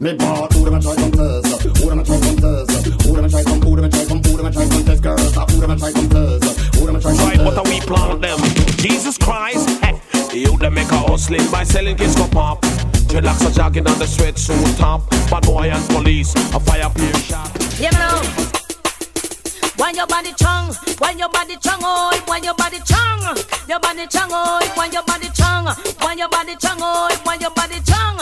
Me 0.00 0.14
bought 0.14 0.52
who 0.52 0.64
them 0.64 0.74
a 0.74 0.80
try 0.80 0.94
come 0.94 1.10
test, 1.10 1.62
who 1.62 1.88
them 1.88 1.98
a 1.98 2.04
try 2.04 2.20
come 2.20 2.36
test, 2.36 2.86
who 3.02 3.16
them 3.16 3.24
a 3.24 3.28
try 3.28 3.42
come, 3.42 3.60
who 3.62 3.74
them 3.74 3.84
a 3.84 3.88
try 3.90 4.04
come, 4.04 4.22
who 4.22 4.36
them 4.36 4.46
a 4.46 4.52
try 4.52 4.68
come 4.68 4.84
test, 4.84 5.02
girls, 5.02 5.34
who 5.34 5.60
them 5.60 5.70
a 5.72 5.76
try 5.76 5.92
come 5.92 6.08
test, 6.08 6.74
who 6.76 6.86
them 6.86 6.96
a 6.96 7.00
try 7.00 7.16
come 7.16 7.26
Right, 7.26 7.36
test. 7.40 7.56
but 7.56 7.68
we 7.68 7.80
plant 7.80 8.22
them. 8.22 8.38
Jesus 8.76 9.18
Christ, 9.18 9.68
hey. 9.82 10.00
You 10.32 10.56
them 10.58 10.74
make 10.74 10.90
a 10.92 10.98
hustling 10.98 11.50
by 11.50 11.64
selling 11.64 11.96
kids 11.96 12.14
for 12.16 12.28
pop. 12.28 12.62
Dreadlocks 13.10 13.44
are 13.44 13.50
jogging 13.50 13.88
on 13.88 13.98
the 13.98 14.04
sweatsuit 14.04 14.78
top. 14.78 15.10
Bad 15.30 15.42
boy 15.42 15.68
and 15.68 15.84
police, 15.90 16.32
a 16.54 16.60
fire 16.60 16.90
peer 16.90 17.14
shot. 17.14 17.50
Yeah, 17.80 17.90
me 17.90 17.98
know. 17.98 18.57
When 19.78 19.94
your 19.94 20.06
body 20.06 20.32
strong, 20.32 20.74
when 20.98 21.18
your 21.18 21.28
body 21.28 21.56
strong, 21.60 21.78
oh, 21.82 22.22
when 22.26 22.42
your 22.42 22.54
body 22.54 22.78
strong, 22.84 23.20
your 23.68 23.80
body 23.80 24.06
strong, 24.08 24.28
oh, 24.32 24.72
when 24.76 24.92
your 24.92 25.02
body 25.04 25.28
strong, 25.32 25.66
when 26.02 26.18
your 26.18 26.28
body 26.28 26.54
strong, 26.58 26.78
oh, 26.80 27.08
when 27.24 27.40
your 27.40 27.50
body 27.50 27.76
strong, 27.84 28.18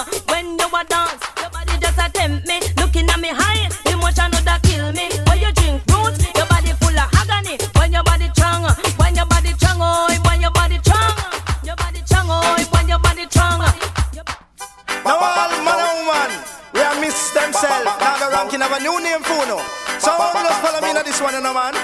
themselves. 17.66 18.00
Now 18.00 18.16
the 18.18 18.28
ranking 18.30 18.62
of 18.62 18.72
a 18.72 18.80
new 18.80 18.96
name 19.02 19.22
for 19.22 19.46
no. 19.46 19.58
So 19.98 20.10
all 20.12 20.32
just 20.34 20.60
follow 20.62 20.80
me 20.80 20.92
now 20.92 21.02
this 21.02 21.20
one, 21.20 21.34
you 21.34 21.40
know, 21.40 21.54
man. 21.54 21.74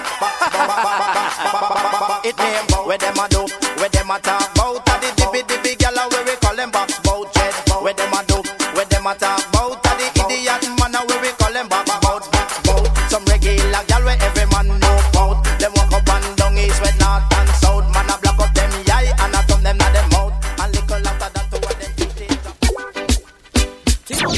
it 2.25 2.37
name 2.39 2.87
where 2.87 2.99
them 2.99 3.19
a 3.19 3.29
do, 3.29 3.47
where 3.79 3.89
them 3.89 4.11
a 4.11 4.19
talk 4.21 4.51
about. 4.55 4.92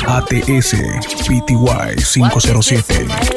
ATS 0.07 0.75
PTY 1.27 1.97
507. 2.01 3.34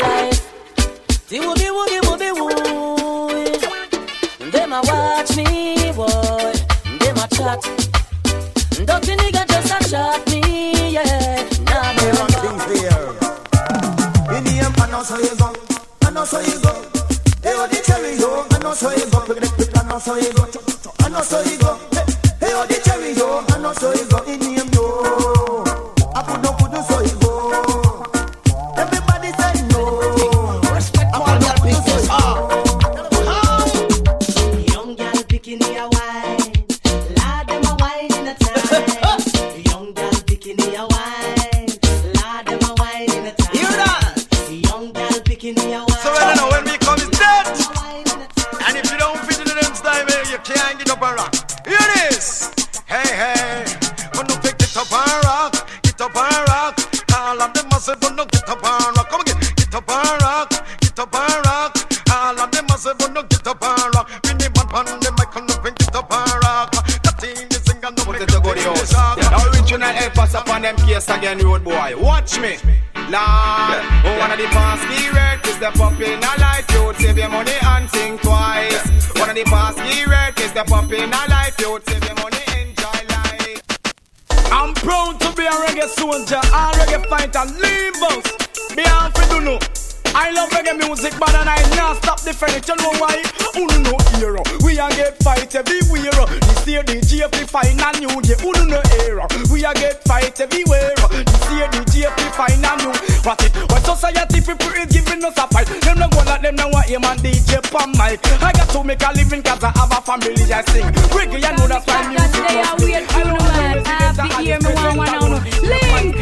The 102.37 102.43
JP 102.43 102.61
final 102.61 102.77
new. 102.77 102.93
What 103.23 103.43
it? 103.43 103.55
What 103.71 103.85
society 103.85 104.41
people 104.41 104.71
is 104.73 104.85
giving 104.87 105.23
us 105.23 105.37
a 105.37 105.47
fight. 105.47 105.67
Them 105.81 105.99
no 105.99 106.07
go 106.09 106.17
like 106.25 106.41
them 106.41 106.55
now 106.55 106.69
want 106.69 106.89
aim 106.89 107.03
and 107.03 107.19
DJ 107.19 107.61
pam 107.71 107.91
mic. 107.91 108.19
I 108.41 108.51
got 108.53 108.69
to 108.69 108.83
make 108.83 109.01
a 109.01 109.11
living 109.15 109.43
'cause 109.43 109.63
I 109.63 109.71
have 109.75 109.91
a 109.91 110.01
family. 110.01 110.53
I 110.53 110.61
sing 110.71 110.85
reggae. 111.11 111.41
You 111.41 111.57
know 111.57 111.67
that's 111.67 111.85
why 111.87 112.07
music 112.07 112.45
must 112.55 112.77
be. 112.77 112.95
I 112.95 113.23
know. 113.23 113.83
Happy 113.83 114.43
hear 114.43 114.59
me 114.61 114.73
one 114.73 114.97
one 114.97 115.11
now. 115.11 115.41
Link. 115.61 116.15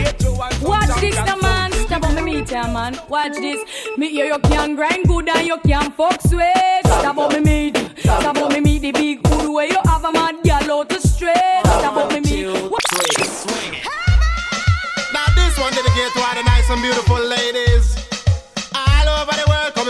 Watch 0.62 1.02
this 1.02 1.16
now, 1.16 1.36
man. 1.38 1.72
Stop 1.86 2.04
on 2.06 2.16
me 2.16 2.22
meet 2.22 2.52
ya, 2.52 2.68
man. 2.68 2.98
Watch 3.10 3.38
this. 3.38 3.62
Me 3.98 4.10
hear 4.10 4.26
you 4.26 4.40
can 4.40 4.76
grind 4.76 5.08
good 5.08 5.30
and 5.30 5.48
you 5.48 5.58
can 5.60 5.92
fuck 5.92 6.22
sweet. 6.22 6.82
Stop 6.86 7.18
on 7.18 7.34
me 7.34 7.40
meet. 7.40 7.78
Stop 8.00 8.38
on 8.38 8.54
me 8.54 8.60
meet 8.62 8.82
the 8.82 8.92
big 8.92 9.25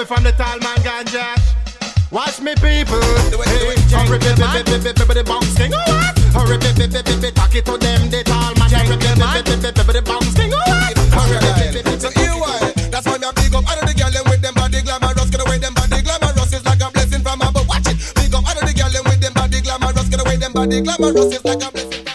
the 0.05 0.13
from 0.13 0.23
the 0.23 0.31
tall 0.33 0.57
man 0.59 0.77
ganja. 0.85 1.33
Watch 2.11 2.39
me, 2.39 2.53
people. 2.55 3.01
Hey, 3.45 3.73
hurry, 3.89 4.17
the. 4.21 4.37
Oh, 5.25 5.81
what? 5.81 6.13
Hurry, 6.33 6.57
baby, 6.57 6.87
baby, 6.87 7.01
baby, 7.01 7.31
talk 7.31 7.55
it 7.55 7.65
to 7.65 7.77
them, 7.77 8.09
the 8.09 8.23
tall 8.23 8.53
man. 8.55 8.69
Hurry, 8.69 8.97
baby, 8.97 9.17
baby, 9.17 9.41
baby, 9.41 9.71
baby, 9.73 9.93
the 9.93 10.01
bounce 10.05 10.33
thing. 10.37 10.53
Oh, 10.53 10.61
what? 10.61 10.97
Hurry, 11.09 11.37
baby, 11.41 11.81
baby, 11.81 11.99
So 11.99 12.09
here 12.13 12.37
why? 12.37 12.71
That's 12.93 13.05
why 13.05 13.17
me 13.17 13.27
a 13.27 13.33
big 13.33 13.53
up 13.55 13.65
all 13.65 13.79
of 13.79 13.85
the 13.85 13.93
girl 13.97 14.11
them 14.11 14.25
with 14.29 14.41
them 14.41 14.53
body 14.53 14.81
glamorous. 14.81 15.29
Get 15.29 15.41
away 15.41 15.57
them 15.57 15.73
body 15.73 16.01
glamorous 16.01 16.53
is 16.53 16.65
like 16.65 16.81
a 16.81 16.89
blessing 16.91 17.23
from 17.25 17.41
above. 17.41 17.67
Watch 17.67 17.89
it. 17.89 17.97
Big 18.15 18.33
up 18.33 18.45
all 18.45 18.57
of 18.57 18.63
the 18.65 18.73
girl 18.73 18.91
them 18.93 19.03
with 19.09 19.21
them 19.21 19.33
body 19.33 19.59
glamorous. 19.61 20.07
Get 20.09 20.21
away 20.21 20.37
them 20.37 20.53
body 20.53 20.81
glamorous 20.81 21.33
is 21.33 21.43
like 21.43 21.63
a 21.65 21.69
blessing. 21.71 22.05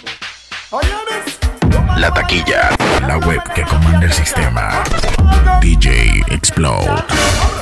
La 1.98 2.08
taquilla, 2.14 2.70
la 3.06 3.18
web 3.26 3.42
que 3.52 3.62
comanda 3.64 4.06
el 4.06 4.12
sistema. 4.12 4.84
DJ 5.60 6.22
Xplod. 6.30 7.59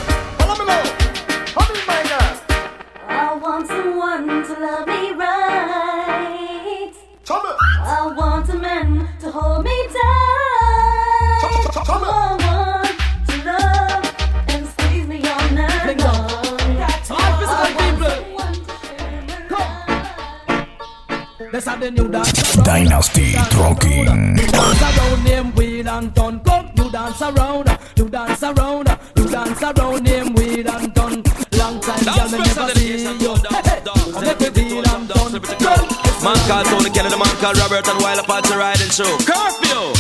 That's 21.59 21.67
how 21.67 21.77
the 21.77 21.91
new 21.91 22.07
dance. 22.07 22.55
Dynasty 22.63 23.33
Trucking. 23.51 24.07
Dance 24.07 24.79
around 24.79 25.27
them 25.27 25.53
weed 25.57 25.89
and 25.89 26.15
ton. 26.15 26.39
Come, 26.47 26.71
you 26.77 26.89
dance 26.93 27.21
around, 27.21 27.79
you 27.97 28.09
dance 28.09 28.43
around, 28.45 28.87
you 29.17 29.27
dance 29.27 29.63
around 29.63 30.07
them 30.07 30.35
weed 30.35 30.69
and 30.71 30.95
ton. 30.95 31.19
Long 31.59 31.81
time, 31.83 32.05
girl, 32.07 32.31
me 32.31 32.39
never 32.47 32.71
see 32.79 33.03
you. 33.03 33.35
Hey, 33.51 33.63
hey, 33.67 33.83
make 34.23 34.39
me 34.39 34.51
deal 34.55 34.87
and 34.87 35.09
ton. 35.11 35.33
Girl, 35.59 35.83
Man 36.23 36.39
called 36.47 36.67
Tony 36.71 36.91
Kennedy, 36.95 37.19
man 37.19 37.35
called 37.43 37.59
Robert 37.59 37.89
and 37.91 37.99
while 38.07 38.15
Wild 38.15 38.23
Apache 38.23 38.55
riding 38.55 38.95
show. 38.95 39.19
Curfew! 39.27 39.99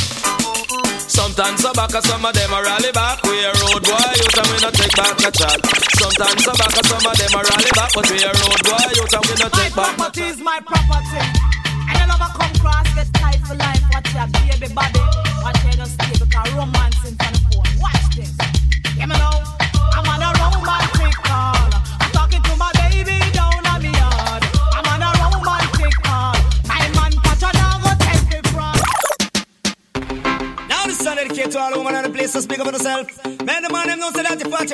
Sometimes 1.10 1.66
I 1.66 1.72
back, 1.74 1.90
some 1.90 2.24
of 2.24 2.34
them 2.38 2.52
a 2.54 2.62
rally 2.62 2.92
back. 2.94 3.18
We 3.26 3.34
a 3.42 3.50
road 3.66 3.82
boy, 3.82 4.10
you 4.14 4.30
tell 4.30 4.46
me 4.46 4.62
not 4.62 4.74
take 4.78 4.94
back 4.94 5.18
a 5.26 5.30
chat. 5.34 5.58
Sometimes 5.98 6.46
I 6.46 6.52
back, 6.54 6.86
some 6.86 7.02
of 7.02 7.18
them 7.18 7.34
a 7.34 7.42
rally 7.42 7.72
back, 7.74 7.90
but 7.98 8.06
we 8.06 8.22
a 8.22 8.30
road 8.30 8.62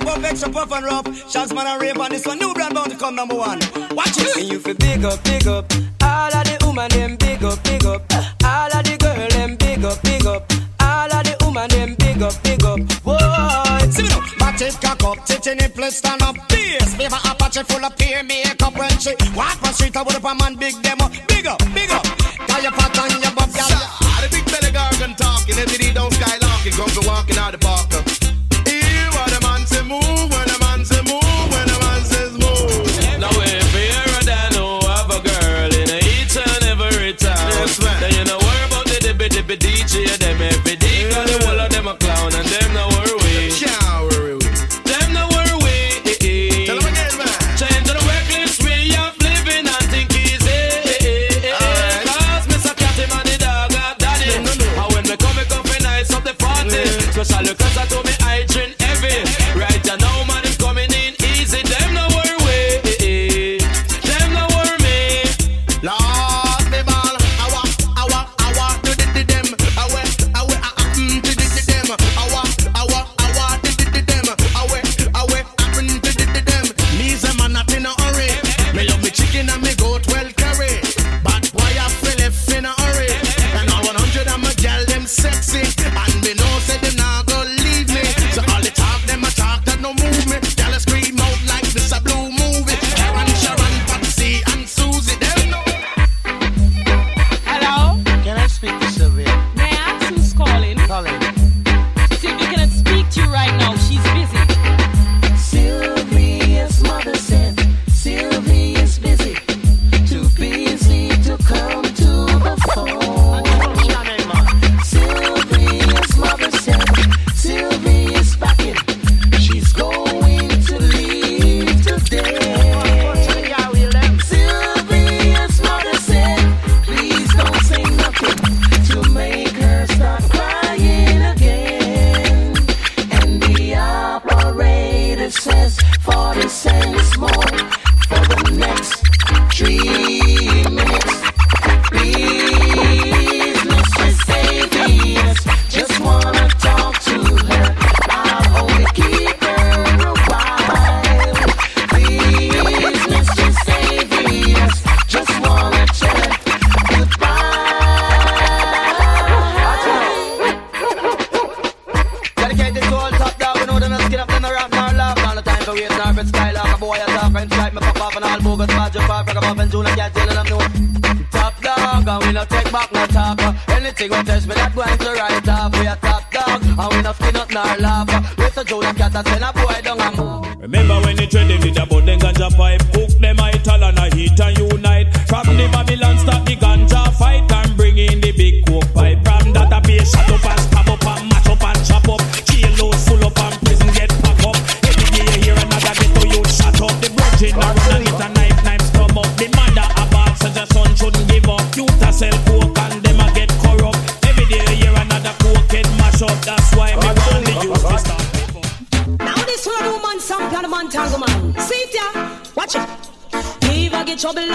know 0.03 0.15
say 0.15 0.21
that 0.21 0.23
you 0.23 0.23
fat, 0.23 0.23
you 0.23 0.23
puff 0.23 0.25
extra 0.25 0.51
puff 0.51 0.73
and 0.73 0.85
rough. 0.85 1.31
Shots 1.31 1.53
man 1.53 1.67
and 1.67 1.83
rape 1.83 1.99
on 1.99 2.11
this 2.11 2.27
one, 2.27 2.39
new 2.39 2.53
brand 2.55 2.75
bound 2.75 2.91
to 2.91 2.97
come 2.97 3.15
number 3.15 3.35
one. 3.35 3.59
Watch 3.91 4.19
it. 4.19 4.37
And 4.37 4.49
you 4.49 4.59
feel 4.59 4.75
big 4.75 5.05
up, 5.05 5.23
big 5.25 5.47
up. 5.47 5.73
All 6.03 6.35
of 6.35 6.45
the 6.45 6.59
woman 6.65 6.91
them 6.91 7.17
big 7.17 7.43
up, 7.43 7.63
big 7.65 7.85
up. 7.85 8.03
All 8.45 8.73
of 8.73 8.85
the 8.85 8.97
girl 8.99 9.29
them 9.29 9.57
big 9.57 9.85
up, 9.85 10.03
big 10.03 10.27
up. 10.27 10.53
All 10.81 11.13
of 11.13 11.25
the 11.25 11.37
woman 11.45 11.69
them 11.71 11.95
big 11.95 12.23
up, 12.23 12.43
big 12.43 12.65
up. 12.65 12.81
Whoa, 13.05 13.91
See 13.91 14.03
me 14.03 14.09
now, 14.09 14.21
back 14.39 14.61
it 14.61 14.77
cock 14.81 15.05
up, 15.05 15.25
titty 15.27 15.55
nipple 15.55 15.91
stand 15.91 16.23
up. 16.23 16.37
Bass, 16.49 16.95
favor 16.95 17.19
Apache 17.25 17.63
full 17.65 17.85
of 17.85 17.97
peer 17.97 18.23
makeup 18.23 18.77
when 18.77 18.99
she 18.99 19.15
walk 19.35 19.63
on 19.63 19.73
street. 19.73 19.97
I 19.97 20.03
would 20.03 20.17
up 20.17 20.25
a 20.25 20.35
man 20.35 20.57
big 20.57 20.75
up, 21.01 21.13
big 21.29 21.34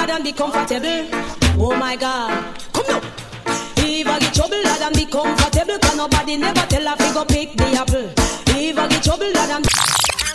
lad, 0.10 0.16
and 0.16 0.24
be 0.24 0.32
comfortable. 0.32 1.08
Oh 1.62 1.76
my 1.78 1.96
God, 1.96 2.56
come 2.74 2.86
now. 2.88 3.02
If 3.78 4.08
I 4.08 4.20
get 4.20 4.34
trouble, 4.34 4.62
lad, 4.64 4.82
and 4.82 4.96
be 4.96 5.06
comfortable, 5.06 5.80
cause 5.80 5.98
nobody 5.98 6.38
never 6.38 6.66
tell 6.68 6.86
her 6.88 6.96
to 6.96 7.14
go 7.14 7.26
pick 7.26 7.54
the 7.56 7.66
apple. 7.78 8.10
If 8.48 8.78
I 8.78 8.88
get 8.88 9.04
trouble, 9.04 9.32
lad, 9.32 9.50
and 9.50 9.66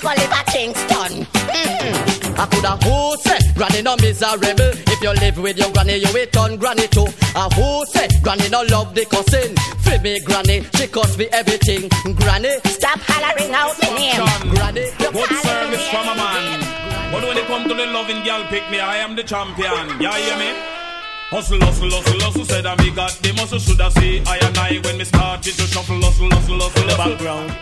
Oliver 0.05 0.45
Kingston. 0.53 1.27
Mm-hmm. 1.27 2.41
I 2.41 2.47
coulda 2.47 2.77
who 2.85 3.17
say 3.23 3.39
Granny 3.55 3.83
no 3.83 3.97
miserable. 3.97 4.73
If 4.91 5.01
you 5.01 5.13
live 5.13 5.39
with 5.39 5.57
your 5.57 5.71
granny, 5.73 5.97
you 5.97 6.13
will 6.13 6.27
turn 6.27 6.57
granny 6.57 6.87
too. 6.89 7.07
A 7.35 7.49
who 7.55 7.87
say 7.87 8.09
Granny 8.23 8.49
no 8.49 8.63
love 8.63 8.95
the 8.95 9.05
cousin. 9.07 9.55
Free 9.83 9.99
me 9.99 10.21
granny, 10.21 10.65
she 10.75 10.87
cost 10.89 11.19
me 11.19 11.27
everything. 11.33 11.89
Granny, 12.17 12.59
stop 12.67 13.01
hollering 13.01 13.55
out 13.55 13.75
my 13.81 13.91
name. 13.97 14.54
Loving 18.05 18.23
girl 18.23 18.45
pick 18.51 18.71
me, 18.71 18.79
I 18.81 18.97
am 18.97 19.17
the 19.17 19.23
champion. 19.23 19.89
You 20.01 20.11
hear 20.13 20.37
me? 20.37 20.53
Hustle, 21.33 21.59
hustle, 21.61 21.89
hustle, 21.89 22.21
hustle, 22.21 22.45
said 22.45 22.67
I 22.67 22.77
me 22.77 22.91
got 22.91 23.13
the 23.25 23.33
muscle. 23.33 23.59
Should 23.59 23.81
I 23.81 23.89
say 23.89 24.21
I 24.27 24.37
and 24.45 24.59
I 24.59 24.77
when 24.85 24.99
me 24.99 25.05
started 25.05 25.55
to 25.57 25.65
shuffle, 25.65 25.97
hustle, 26.03 26.29
hustle, 26.29 26.61
hustle, 26.61 26.85
the 26.85 26.97
background. 27.01 27.49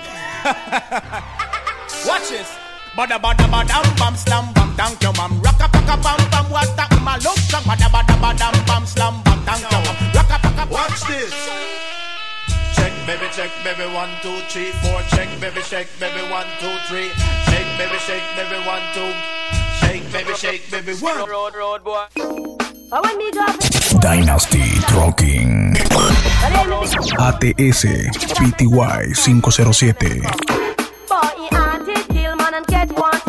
Watch 2.11 2.27
this. 2.35 2.51
Bada 2.99 3.23
bada 3.23 3.47
bada 3.55 3.79
bam 3.97 4.17
slam 4.17 4.53
bam 4.53 4.75
thank 4.75 5.01
you 5.03 5.13
ma'am. 5.15 5.31
Rocka 5.47 5.71
paka 5.71 5.95
bam 6.03 6.19
bam 6.35 6.51
what 6.51 6.77
that 6.77 6.91
my 7.07 7.15
look 7.23 7.39
song. 7.47 7.63
Bada 7.63 7.87
bada 7.95 8.15
bada 8.19 8.51
bam 8.67 8.85
slam 8.85 9.23
bam 9.23 9.39
thank 9.47 9.63
you 9.63 9.81
ma'am. 9.87 9.97
Rocka 10.11 10.43
paka 10.43 10.63
um, 10.63 10.71
Watch 10.75 11.07
this. 11.07 11.31
Check 12.75 12.91
baby 13.07 13.31
check 13.31 13.53
baby 13.63 13.87
one 13.95 14.11
two 14.27 14.43
three 14.51 14.75
four 14.83 14.99
check 15.15 15.31
baby 15.41 15.63
shake 15.63 15.87
baby 16.03 16.27
one 16.35 16.51
two 16.59 16.75
three 16.91 17.15
shake 17.47 17.71
baby 17.79 17.99
shake 18.03 18.27
baby 18.35 18.59
one 18.67 18.83
two 18.93 19.15
shake 19.83 20.13
baby 20.13 20.35
shake 20.35 20.71
baby 20.71 20.95
one. 20.95 21.29
Road 21.29 21.55
road 21.55 21.85
boy. 21.85 22.05
Oh, 22.95 23.01
Dynasty 24.01 24.63
Trucking. 24.89 25.75
ATS 27.19 27.85
PTY 28.37 29.15
507. 29.17 30.23
For 31.07 31.27
he 31.37 31.49
auntie 31.57 32.03
kill 32.13 32.37
man 32.37 32.55
and 32.55 32.67
get 32.67 32.93
wanted. 32.93 33.22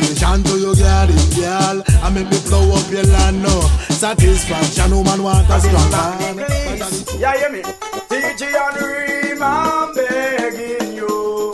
The 0.00 0.08
invitation 0.08 0.42
to 0.44 0.58
your 0.58 0.74
garden, 0.74 1.16
girl. 1.36 1.82
I 2.02 2.10
make 2.10 2.30
me 2.30 2.38
plow 2.48 2.64
up 2.72 2.90
your 2.90 3.04
land 3.04 3.42
now. 3.42 3.60
Satisfaction, 3.88 4.90
woman, 4.96 5.22
want 5.22 5.48
a 5.48 5.60
strong 5.60 5.90
man. 5.90 6.38
Yeah, 7.18 7.36
hear 7.36 7.50
me? 7.50 7.62
TG 8.08 8.42
and 8.54 8.76
Reem, 8.80 9.42
I'm 9.42 9.94
begging 9.94 10.94
you. 10.94 11.52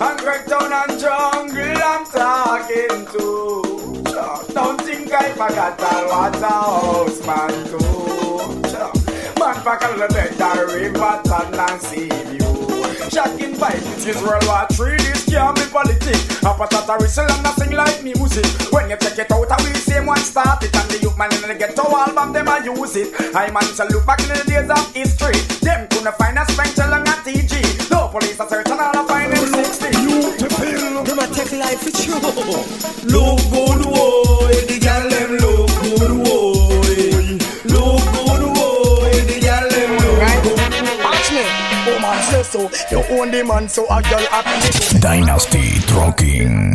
And 0.00 0.18
Greg 0.18 0.46
Town 0.46 0.72
and 0.72 0.98
Jungle, 0.98 1.82
I'm 1.82 2.04
talking 2.06 3.06
to. 3.12 3.32
Don't 4.52 4.80
think 4.80 5.12
I 5.12 5.32
forgot 5.32 5.80
I 5.80 6.06
was 6.06 6.42
a 6.42 6.48
house 6.48 7.26
man 7.26 7.52
too. 7.68 9.40
Man, 9.40 9.54
fuck 9.62 9.82
a 9.82 9.96
little 9.96 10.08
better, 10.08 10.66
river, 10.66 11.22
and 11.24 11.82
see 11.82 12.08
you. 12.36 12.51
Shocking 13.10 13.54
vibes, 13.54 14.06
it's 14.06 14.22
World 14.22 14.44
War 14.46 14.66
Three. 14.72 14.96
This 14.96 15.24
can't 15.28 15.54
be 15.56 15.62
politics. 15.72 16.42
Up 16.44 16.60
a 16.60 16.66
tata 16.66 16.96
whistle 17.00 17.26
and 17.28 17.42
nothing 17.42 17.72
like 17.72 18.02
me 18.02 18.14
music. 18.14 18.46
When 18.72 18.90
you 18.90 18.96
take 18.96 19.18
it 19.18 19.30
out, 19.30 19.50
I 19.50 19.62
will 19.62 19.74
same 19.74 20.06
one 20.06 20.18
start 20.18 20.62
it. 20.62 20.74
And 20.74 20.88
the 20.90 20.98
youth 21.02 21.18
man 21.18 21.32
in 21.34 21.42
the 21.42 21.54
ghetto 21.54 21.82
album, 21.82 22.32
them 22.32 22.48
I 22.48 22.58
use 22.64 22.96
it. 22.96 23.12
I 23.34 23.50
man 23.50 23.64
to 23.64 23.84
look 23.92 24.06
back 24.06 24.20
in 24.20 24.28
the 24.28 24.44
days 24.46 24.70
of 24.70 24.94
history. 24.94 25.38
Them 25.60 25.88
couldn't 25.88 26.14
find 26.16 26.38
a 26.38 26.44
Spencer 26.50 26.88
and 26.88 27.08
a 27.08 27.14
TG. 27.24 27.90
No 27.90 28.08
police 28.08 28.38
are 28.40 28.48
searching 28.48 28.80
all 28.80 28.96
I 28.96 29.06
find 29.06 29.32
them 29.32 29.46
60. 29.46 29.90
Beautiful. 29.90 31.04
Them 31.04 31.18
a 31.18 31.26
take 31.34 31.52
life 31.52 31.84
with 31.84 32.06
you. 32.06 32.14
Look 33.10 33.38
good, 33.50 33.84
boy. 33.84 34.61
So. 42.52 42.70
You 42.90 43.02
own 43.18 43.30
the 43.30 43.42
man, 43.42 43.68
so 43.68 43.84
a 43.86 44.02
girl 44.02 44.20
happy. 44.30 44.98
Dynasty 45.00 45.80
Trucking. 45.86 46.74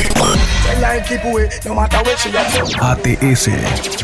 Tell 0.68 0.84
her 0.84 1.02
keep 1.08 1.24
away, 1.24 1.50
no 1.66 1.74
matter 1.76 2.04
where 2.04 2.18
she 2.18 2.30
at. 2.36 2.52
ATS 2.84 3.48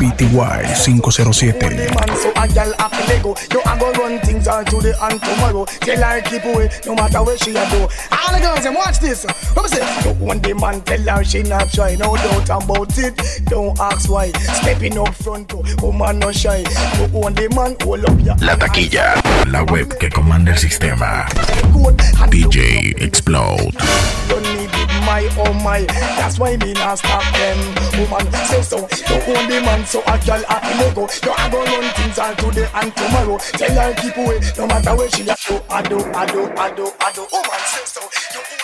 PTY 0.00 0.64
507. 0.80 1.60
man, 1.60 2.16
so 2.16 2.30
a 2.30 2.48
girl 2.48 2.72
happy 2.78 3.04
Lego. 3.12 3.34
You 3.52 3.60
a 3.60 3.78
go 3.78 3.92
run 3.92 4.18
things 4.20 4.48
all 4.48 4.64
today 4.64 4.94
and 4.98 5.20
tomorrow. 5.20 5.66
Tell 5.66 6.02
her 6.02 6.22
keep 6.22 6.44
away, 6.44 6.70
no 6.86 6.94
matter 6.94 7.22
where 7.22 7.36
she 7.36 7.50
a 7.50 7.68
go. 7.70 7.88
All 8.10 8.32
the 8.32 8.40
girls, 8.40 8.64
them 8.64 8.74
watch 8.74 8.98
this. 8.98 9.26
What 9.52 9.64
me 9.64 9.68
say? 9.68 9.84
You 10.08 10.30
own 10.30 10.40
the 10.40 10.54
man, 10.54 10.80
tell 10.80 11.16
her 11.16 11.22
she 11.22 11.42
not 11.42 11.70
try. 11.70 11.96
No 11.96 12.16
doubt 12.16 12.48
about 12.48 12.96
it. 12.96 13.14
Don't 13.44 13.78
ask 13.78 14.08
why. 14.08 14.32
Stepping 14.32 14.96
up 14.96 15.14
front, 15.14 15.52
oh, 15.54 15.62
woman 15.82 16.18
no 16.18 16.32
shy. 16.32 16.58
You 16.58 17.22
own 17.22 17.34
the 17.34 17.52
man, 17.54 17.76
hold 17.82 18.06
up 18.06 18.18
your 18.24 18.36
La 18.36 18.56
taquilla. 18.56 19.20
La 19.52 19.62
web 19.64 19.98
que 19.98 20.08
comanda 20.08 20.52
el 20.52 20.58
sistema. 20.58 21.26
DJ 22.30 22.94
Xplod. 23.12 23.74
My 25.04 25.28
oh 25.36 25.52
my. 25.62 25.82
That's 26.16 26.38
why 26.38 26.56
me 26.56 26.72
not 26.72 26.98
stop 26.98 27.22
them. 27.34 27.58
Woman 27.98 28.32
say 28.48 28.62
so. 28.62 28.78
You 28.78 29.16
own 29.36 29.48
the 29.48 29.60
man, 29.64 29.84
so 29.86 30.00
a 30.00 30.18
girl 30.24 30.42
happy 30.48 30.78
go. 30.94 31.08
You 31.22 31.32
a 31.32 31.50
go 31.50 31.64
run 31.64 31.94
things 31.94 32.18
all 32.18 32.34
today 32.34 32.68
and 32.74 32.96
tomorrow. 32.96 33.38
Tell 33.38 33.74
her 33.74 33.94
keep 34.00 34.16
away, 34.16 34.40
no 34.56 34.66
matter 34.66 34.96
where 34.96 35.10
she 35.10 35.22
a. 35.22 35.36
do. 35.36 35.60
I 35.70 35.82
do, 35.82 35.98
I 36.14 36.26
do, 36.26 36.42
I 36.56 36.70
do, 36.74 36.90
I 37.00 37.12
do. 37.12 37.26
Woman 37.32 37.60
say 37.66 37.84
so. 37.84 38.00
You 38.00 38.63